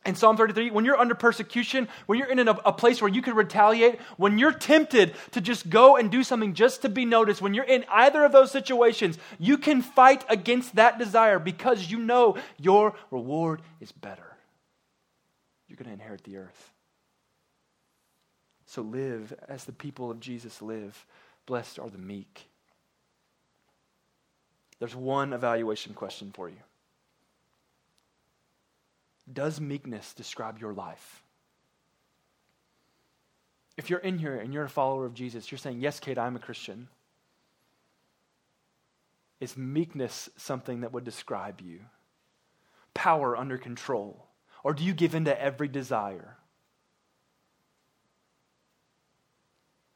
in 0.07 0.15
Psalm 0.15 0.37
33, 0.37 0.71
when 0.71 0.87
you're 0.87 0.99
under 0.99 1.15
persecution, 1.15 1.87
when 2.07 2.19
you're 2.19 2.31
in 2.31 2.49
a, 2.49 2.53
a, 2.65 2.73
place 2.73 3.03
where 3.03 3.11
you 3.11 3.21
can 3.21 3.35
retaliate, 3.35 4.01
when 4.17 4.39
you're 4.39 4.53
tempted 4.53 5.15
to 5.33 5.43
just 5.43 5.69
go 5.69 5.97
and 5.97 6.11
do 6.11 6.25
something 6.25 6.55
just 6.55 6.83
to 6.83 6.89
be 6.89 7.05
noticed, 7.05 7.43
when 7.43 7.53
you're 7.53 7.65
in 7.65 7.85
either 7.91 8.25
of 8.25 8.33
those 8.33 8.51
situations, 8.51 9.19
you 9.39 9.59
can 9.59 9.83
fight 9.83 10.25
against 10.31 10.77
that 10.77 10.99
desire 10.99 11.39
because 11.39 11.91
you 11.91 11.99
know 11.99 12.37
your 12.57 12.95
reward 13.11 13.61
is 13.79 13.93
better. 13.93 14.37
You're 15.69 15.77
going 15.77 15.89
to 15.89 15.93
inherit 15.93 16.25
the 16.25 16.39
earth. 16.39 16.73
So 18.65 18.81
live 18.81 19.35
as 19.49 19.65
the 19.65 19.73
people 19.73 20.11
of 20.11 20.19
Jesus 20.19 20.63
live. 20.63 21.05
Blessed 21.45 21.79
are 21.79 21.91
the 21.91 21.99
meek. 21.99 22.49
There's 24.79 24.97
one 24.97 25.35
evaluation 25.35 25.93
question 25.93 26.31
for 26.33 26.49
you. 26.49 26.57
Does 29.33 29.61
meekness 29.61 30.13
describe 30.15 30.59
your 30.59 30.73
life? 30.73 31.23
If 33.77 33.89
you're 33.89 34.01
in 34.01 34.19
here 34.19 34.37
and 34.37 34.53
you're 34.53 34.65
a 34.65 34.69
follower 34.69 35.07
of 35.07 35.15
Jesus, 35.15 35.51
you're 35.51 35.59
saying, 35.59 35.81
Yes, 35.81 36.01
Kate, 36.01 36.19
I'm 36.19 36.37
a 36.37 36.41
Christian. 36.41 36.89
Is 39.41 39.57
meekness 39.57 40.29
something 40.37 40.83
that 40.83 40.93
would 40.93 41.05
describe 41.05 41.61
you? 41.61 41.81
Power 42.93 43.37
under 43.37 43.57
control? 43.57 44.27
Or 44.63 44.75
do 44.75 44.85
you 44.85 44.93
give 44.93 45.15
in 45.15 45.25
to 45.25 45.43
every 45.43 45.69
desire? 45.69 46.37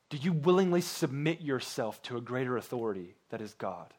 Do 0.08 0.16
you 0.16 0.32
willingly 0.32 0.80
submit 0.80 1.40
yourself 1.40 2.00
to 2.02 2.16
a 2.16 2.20
greater 2.20 2.56
authority 2.56 3.16
that 3.30 3.40
is 3.40 3.52
God? 3.54 3.92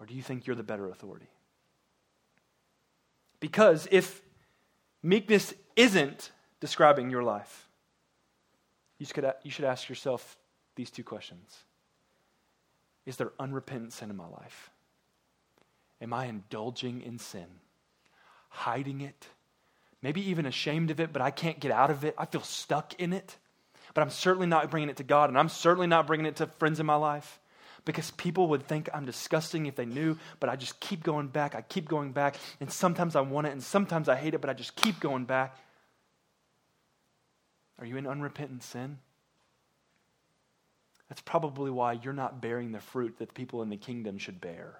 Or 0.00 0.06
do 0.06 0.14
you 0.14 0.22
think 0.22 0.46
you're 0.46 0.56
the 0.56 0.62
better 0.62 0.88
authority? 0.88 1.28
Because 3.40 3.88
if 3.90 4.22
meekness 5.02 5.54
isn't 5.74 6.30
describing 6.60 7.10
your 7.10 7.22
life, 7.22 7.68
you 8.98 9.06
should, 9.06 9.32
you 9.42 9.50
should 9.50 9.64
ask 9.64 9.88
yourself 9.88 10.36
these 10.76 10.90
two 10.90 11.02
questions. 11.02 11.56
Is 13.06 13.16
there 13.16 13.32
unrepentant 13.38 13.94
sin 13.94 14.10
in 14.10 14.16
my 14.16 14.28
life? 14.28 14.70
Am 16.02 16.12
I 16.12 16.26
indulging 16.26 17.02
in 17.02 17.18
sin, 17.18 17.46
hiding 18.50 19.00
it, 19.00 19.26
maybe 20.02 20.20
even 20.30 20.46
ashamed 20.46 20.90
of 20.90 21.00
it, 21.00 21.12
but 21.12 21.22
I 21.22 21.30
can't 21.30 21.60
get 21.60 21.70
out 21.70 21.90
of 21.90 22.04
it? 22.04 22.14
I 22.16 22.26
feel 22.26 22.42
stuck 22.42 22.94
in 23.00 23.12
it, 23.12 23.36
but 23.94 24.02
I'm 24.02 24.10
certainly 24.10 24.46
not 24.46 24.70
bringing 24.70 24.90
it 24.90 24.96
to 24.98 25.02
God, 25.02 25.30
and 25.30 25.38
I'm 25.38 25.48
certainly 25.48 25.86
not 25.86 26.06
bringing 26.06 26.26
it 26.26 26.36
to 26.36 26.46
friends 26.46 26.78
in 26.78 26.86
my 26.86 26.94
life 26.94 27.40
because 27.84 28.10
people 28.12 28.48
would 28.48 28.66
think 28.66 28.88
I'm 28.92 29.04
disgusting 29.04 29.66
if 29.66 29.76
they 29.76 29.86
knew, 29.86 30.18
but 30.38 30.50
I 30.50 30.56
just 30.56 30.80
keep 30.80 31.02
going 31.02 31.28
back. 31.28 31.54
I 31.54 31.62
keep 31.62 31.88
going 31.88 32.12
back. 32.12 32.36
And 32.60 32.70
sometimes 32.70 33.16
I 33.16 33.20
want 33.20 33.46
it, 33.46 33.50
and 33.50 33.62
sometimes 33.62 34.08
I 34.08 34.16
hate 34.16 34.34
it, 34.34 34.40
but 34.40 34.50
I 34.50 34.54
just 34.54 34.76
keep 34.76 35.00
going 35.00 35.24
back. 35.24 35.56
Are 37.78 37.86
you 37.86 37.96
in 37.96 38.06
unrepentant 38.06 38.62
sin? 38.62 38.98
That's 41.08 41.22
probably 41.22 41.70
why 41.70 41.94
you're 41.94 42.12
not 42.12 42.40
bearing 42.40 42.72
the 42.72 42.80
fruit 42.80 43.18
that 43.18 43.28
the 43.28 43.34
people 43.34 43.62
in 43.62 43.68
the 43.68 43.76
kingdom 43.76 44.18
should 44.18 44.40
bear. 44.40 44.78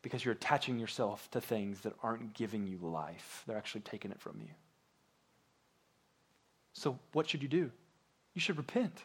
Because 0.00 0.24
you're 0.24 0.34
attaching 0.34 0.80
yourself 0.80 1.30
to 1.30 1.40
things 1.40 1.82
that 1.82 1.92
aren't 2.02 2.34
giving 2.34 2.66
you 2.66 2.78
life, 2.78 3.44
they're 3.46 3.56
actually 3.56 3.82
taking 3.82 4.10
it 4.10 4.20
from 4.20 4.40
you. 4.40 4.48
So, 6.72 6.98
what 7.12 7.28
should 7.28 7.42
you 7.42 7.48
do? 7.48 7.70
You 8.34 8.40
should 8.40 8.56
repent. 8.56 9.04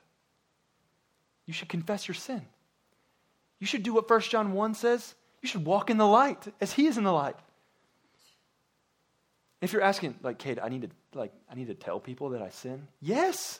You 1.47 1.53
should 1.53 1.69
confess 1.69 2.07
your 2.07 2.15
sin. 2.15 2.45
You 3.59 3.65
should 3.65 3.81
do 3.81 3.93
what 3.93 4.07
1 4.07 4.21
John 4.21 4.53
1 4.53 4.73
says. 4.75 5.15
You 5.41 5.49
should 5.49 5.65
walk 5.65 5.89
in 5.89 5.97
the 5.97 6.05
light 6.05 6.45
as 6.61 6.73
he 6.73 6.85
is 6.85 6.97
in 6.97 7.03
the 7.03 7.11
light. 7.11 7.37
If 9.61 9.73
you're 9.73 9.81
asking, 9.81 10.15
like, 10.21 10.37
Kate, 10.37 10.59
I 10.61 10.69
need 10.69 10.83
to 10.83 10.89
like 11.17 11.33
I 11.51 11.55
need 11.55 11.67
to 11.67 11.73
tell 11.73 11.99
people 11.99 12.29
that 12.29 12.41
I 12.41 12.49
sin. 12.49 12.87
Yes. 13.01 13.59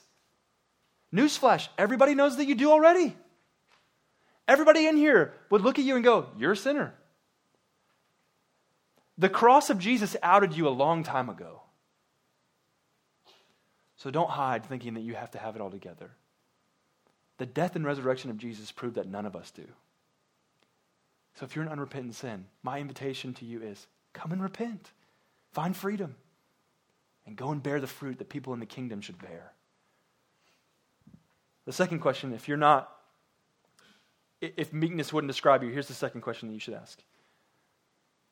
Newsflash, 1.12 1.68
everybody 1.76 2.14
knows 2.14 2.36
that 2.36 2.46
you 2.46 2.54
do 2.54 2.70
already. 2.70 3.16
Everybody 4.46 4.86
in 4.86 4.96
here 4.96 5.34
would 5.50 5.62
look 5.62 5.78
at 5.78 5.84
you 5.84 5.96
and 5.96 6.04
go, 6.04 6.26
You're 6.38 6.52
a 6.52 6.56
sinner. 6.56 6.94
The 9.16 9.28
cross 9.28 9.68
of 9.70 9.78
Jesus 9.80 10.16
outed 10.22 10.56
you 10.56 10.68
a 10.68 10.70
long 10.70 11.02
time 11.02 11.28
ago. 11.28 11.62
So 13.96 14.12
don't 14.12 14.30
hide 14.30 14.64
thinking 14.64 14.94
that 14.94 15.00
you 15.00 15.14
have 15.14 15.32
to 15.32 15.38
have 15.38 15.56
it 15.56 15.60
all 15.60 15.70
together. 15.70 16.12
The 17.38 17.46
death 17.46 17.76
and 17.76 17.84
resurrection 17.84 18.30
of 18.30 18.38
Jesus 18.38 18.70
proved 18.72 18.96
that 18.96 19.08
none 19.08 19.26
of 19.26 19.36
us 19.36 19.50
do. 19.50 19.64
So 21.34 21.44
if 21.44 21.54
you're 21.54 21.64
in 21.64 21.70
unrepentant 21.70 22.16
sin, 22.16 22.46
my 22.62 22.80
invitation 22.80 23.32
to 23.34 23.44
you 23.44 23.62
is 23.62 23.86
come 24.12 24.32
and 24.32 24.42
repent. 24.42 24.90
Find 25.52 25.76
freedom. 25.76 26.16
And 27.26 27.36
go 27.36 27.50
and 27.50 27.62
bear 27.62 27.80
the 27.80 27.86
fruit 27.86 28.18
that 28.18 28.28
people 28.28 28.54
in 28.54 28.60
the 28.60 28.66
kingdom 28.66 29.00
should 29.00 29.20
bear. 29.20 29.52
The 31.64 31.72
second 31.72 32.00
question, 32.00 32.32
if 32.32 32.48
you're 32.48 32.56
not, 32.56 32.90
if 34.40 34.72
meekness 34.72 35.12
wouldn't 35.12 35.30
describe 35.30 35.62
you, 35.62 35.70
here's 35.70 35.88
the 35.88 35.94
second 35.94 36.22
question 36.22 36.48
that 36.48 36.54
you 36.54 36.60
should 36.60 36.74
ask. 36.74 36.98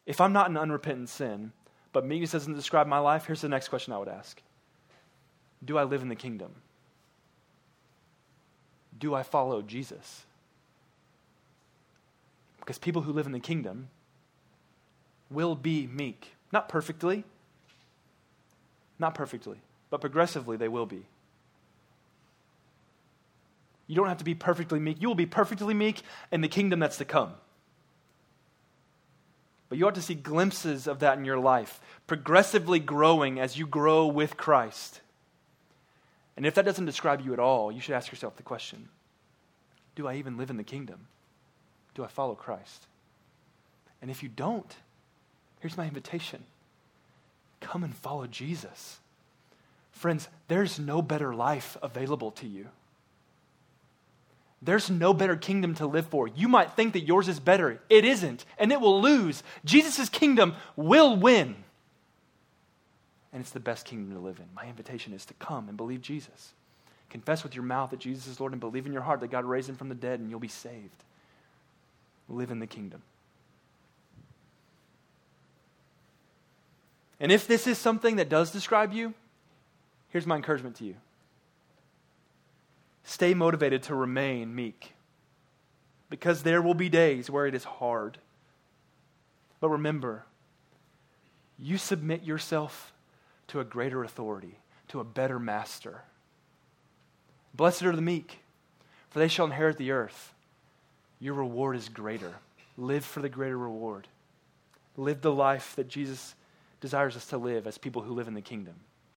If 0.06 0.20
I'm 0.20 0.32
not 0.32 0.48
in 0.48 0.56
unrepentant 0.56 1.10
sin, 1.10 1.52
but 1.92 2.06
meekness 2.06 2.32
doesn't 2.32 2.54
describe 2.54 2.86
my 2.86 2.98
life, 2.98 3.26
here's 3.26 3.40
the 3.42 3.48
next 3.48 3.68
question 3.68 3.92
I 3.92 3.98
would 3.98 4.08
ask 4.08 4.40
Do 5.64 5.78
I 5.78 5.84
live 5.84 6.02
in 6.02 6.08
the 6.08 6.16
kingdom? 6.16 6.54
Do 8.98 9.14
I 9.14 9.22
follow 9.22 9.62
Jesus? 9.62 10.24
Because 12.60 12.78
people 12.78 13.02
who 13.02 13.12
live 13.12 13.26
in 13.26 13.32
the 13.32 13.40
kingdom 13.40 13.88
will 15.30 15.54
be 15.54 15.86
meek. 15.86 16.32
Not 16.52 16.68
perfectly, 16.68 17.24
not 18.98 19.14
perfectly, 19.14 19.58
but 19.90 20.00
progressively 20.00 20.56
they 20.56 20.68
will 20.68 20.86
be. 20.86 21.04
You 23.86 23.94
don't 23.94 24.08
have 24.08 24.18
to 24.18 24.24
be 24.24 24.34
perfectly 24.34 24.80
meek. 24.80 25.00
You 25.00 25.08
will 25.08 25.14
be 25.14 25.26
perfectly 25.26 25.74
meek 25.74 26.02
in 26.32 26.40
the 26.40 26.48
kingdom 26.48 26.80
that's 26.80 26.96
to 26.98 27.04
come. 27.04 27.34
But 29.68 29.78
you 29.78 29.86
ought 29.86 29.94
to 29.96 30.02
see 30.02 30.14
glimpses 30.14 30.86
of 30.86 31.00
that 31.00 31.18
in 31.18 31.24
your 31.24 31.38
life, 31.38 31.80
progressively 32.06 32.78
growing 32.78 33.38
as 33.40 33.58
you 33.58 33.66
grow 33.66 34.06
with 34.06 34.36
Christ. 34.36 35.00
And 36.36 36.44
if 36.44 36.54
that 36.54 36.64
doesn't 36.64 36.84
describe 36.84 37.20
you 37.22 37.32
at 37.32 37.38
all, 37.38 37.72
you 37.72 37.80
should 37.80 37.94
ask 37.94 38.10
yourself 38.10 38.36
the 38.36 38.42
question 38.42 38.88
Do 39.94 40.06
I 40.06 40.16
even 40.16 40.36
live 40.36 40.50
in 40.50 40.56
the 40.56 40.64
kingdom? 40.64 41.06
Do 41.94 42.04
I 42.04 42.08
follow 42.08 42.34
Christ? 42.34 42.86
And 44.02 44.10
if 44.10 44.22
you 44.22 44.28
don't, 44.28 44.76
here's 45.60 45.76
my 45.76 45.86
invitation 45.86 46.44
come 47.60 47.82
and 47.82 47.94
follow 47.94 48.26
Jesus. 48.26 49.00
Friends, 49.90 50.28
there's 50.48 50.78
no 50.78 51.00
better 51.00 51.34
life 51.34 51.76
available 51.82 52.30
to 52.32 52.46
you. 52.46 52.68
There's 54.60 54.90
no 54.90 55.14
better 55.14 55.36
kingdom 55.36 55.74
to 55.76 55.86
live 55.86 56.06
for. 56.06 56.28
You 56.28 56.48
might 56.48 56.72
think 56.72 56.92
that 56.92 57.06
yours 57.06 57.28
is 57.28 57.40
better. 57.40 57.80
It 57.88 58.04
isn't, 58.04 58.44
and 58.58 58.72
it 58.72 58.80
will 58.80 59.00
lose. 59.00 59.42
Jesus' 59.64 60.08
kingdom 60.08 60.54
will 60.76 61.16
win. 61.16 61.56
And 63.36 63.42
it's 63.42 63.52
the 63.52 63.60
best 63.60 63.84
kingdom 63.84 64.14
to 64.14 64.18
live 64.18 64.38
in. 64.38 64.46
My 64.54 64.64
invitation 64.64 65.12
is 65.12 65.26
to 65.26 65.34
come 65.34 65.68
and 65.68 65.76
believe 65.76 66.00
Jesus. 66.00 66.54
Confess 67.10 67.42
with 67.42 67.54
your 67.54 67.64
mouth 67.64 67.90
that 67.90 67.98
Jesus 67.98 68.26
is 68.26 68.40
Lord 68.40 68.52
and 68.52 68.60
believe 68.62 68.86
in 68.86 68.94
your 68.94 69.02
heart 69.02 69.20
that 69.20 69.30
God 69.30 69.44
raised 69.44 69.68
him 69.68 69.76
from 69.76 69.90
the 69.90 69.94
dead 69.94 70.20
and 70.20 70.30
you'll 70.30 70.40
be 70.40 70.48
saved. 70.48 71.04
Live 72.30 72.50
in 72.50 72.60
the 72.60 72.66
kingdom. 72.66 73.02
And 77.20 77.30
if 77.30 77.46
this 77.46 77.66
is 77.66 77.76
something 77.76 78.16
that 78.16 78.30
does 78.30 78.52
describe 78.52 78.94
you, 78.94 79.12
here's 80.08 80.26
my 80.26 80.36
encouragement 80.36 80.76
to 80.76 80.86
you 80.86 80.94
stay 83.04 83.34
motivated 83.34 83.82
to 83.82 83.94
remain 83.94 84.54
meek 84.54 84.94
because 86.08 86.42
there 86.42 86.62
will 86.62 86.72
be 86.72 86.88
days 86.88 87.28
where 87.28 87.46
it 87.46 87.54
is 87.54 87.64
hard. 87.64 88.16
But 89.60 89.68
remember, 89.68 90.24
you 91.58 91.76
submit 91.76 92.22
yourself 92.22 92.94
to 93.48 93.60
a 93.60 93.64
greater 93.64 94.04
authority, 94.04 94.58
to 94.88 95.00
a 95.00 95.04
better 95.04 95.38
master. 95.38 96.02
Blessed 97.54 97.84
are 97.84 97.96
the 97.96 98.02
meek, 98.02 98.40
for 99.10 99.18
they 99.18 99.28
shall 99.28 99.46
inherit 99.46 99.78
the 99.78 99.90
earth. 99.90 100.34
Your 101.20 101.34
reward 101.34 101.76
is 101.76 101.88
greater. 101.88 102.34
Live 102.76 103.04
for 103.04 103.20
the 103.20 103.28
greater 103.28 103.56
reward. 103.56 104.08
Live 104.96 105.22
the 105.22 105.32
life 105.32 105.74
that 105.76 105.88
Jesus 105.88 106.34
desires 106.80 107.16
us 107.16 107.26
to 107.26 107.38
live 107.38 107.66
as 107.66 107.78
people 107.78 108.02
who 108.02 108.14
live 108.14 108.28
in 108.28 108.34
the 108.34 108.40
kingdom. 108.40 108.74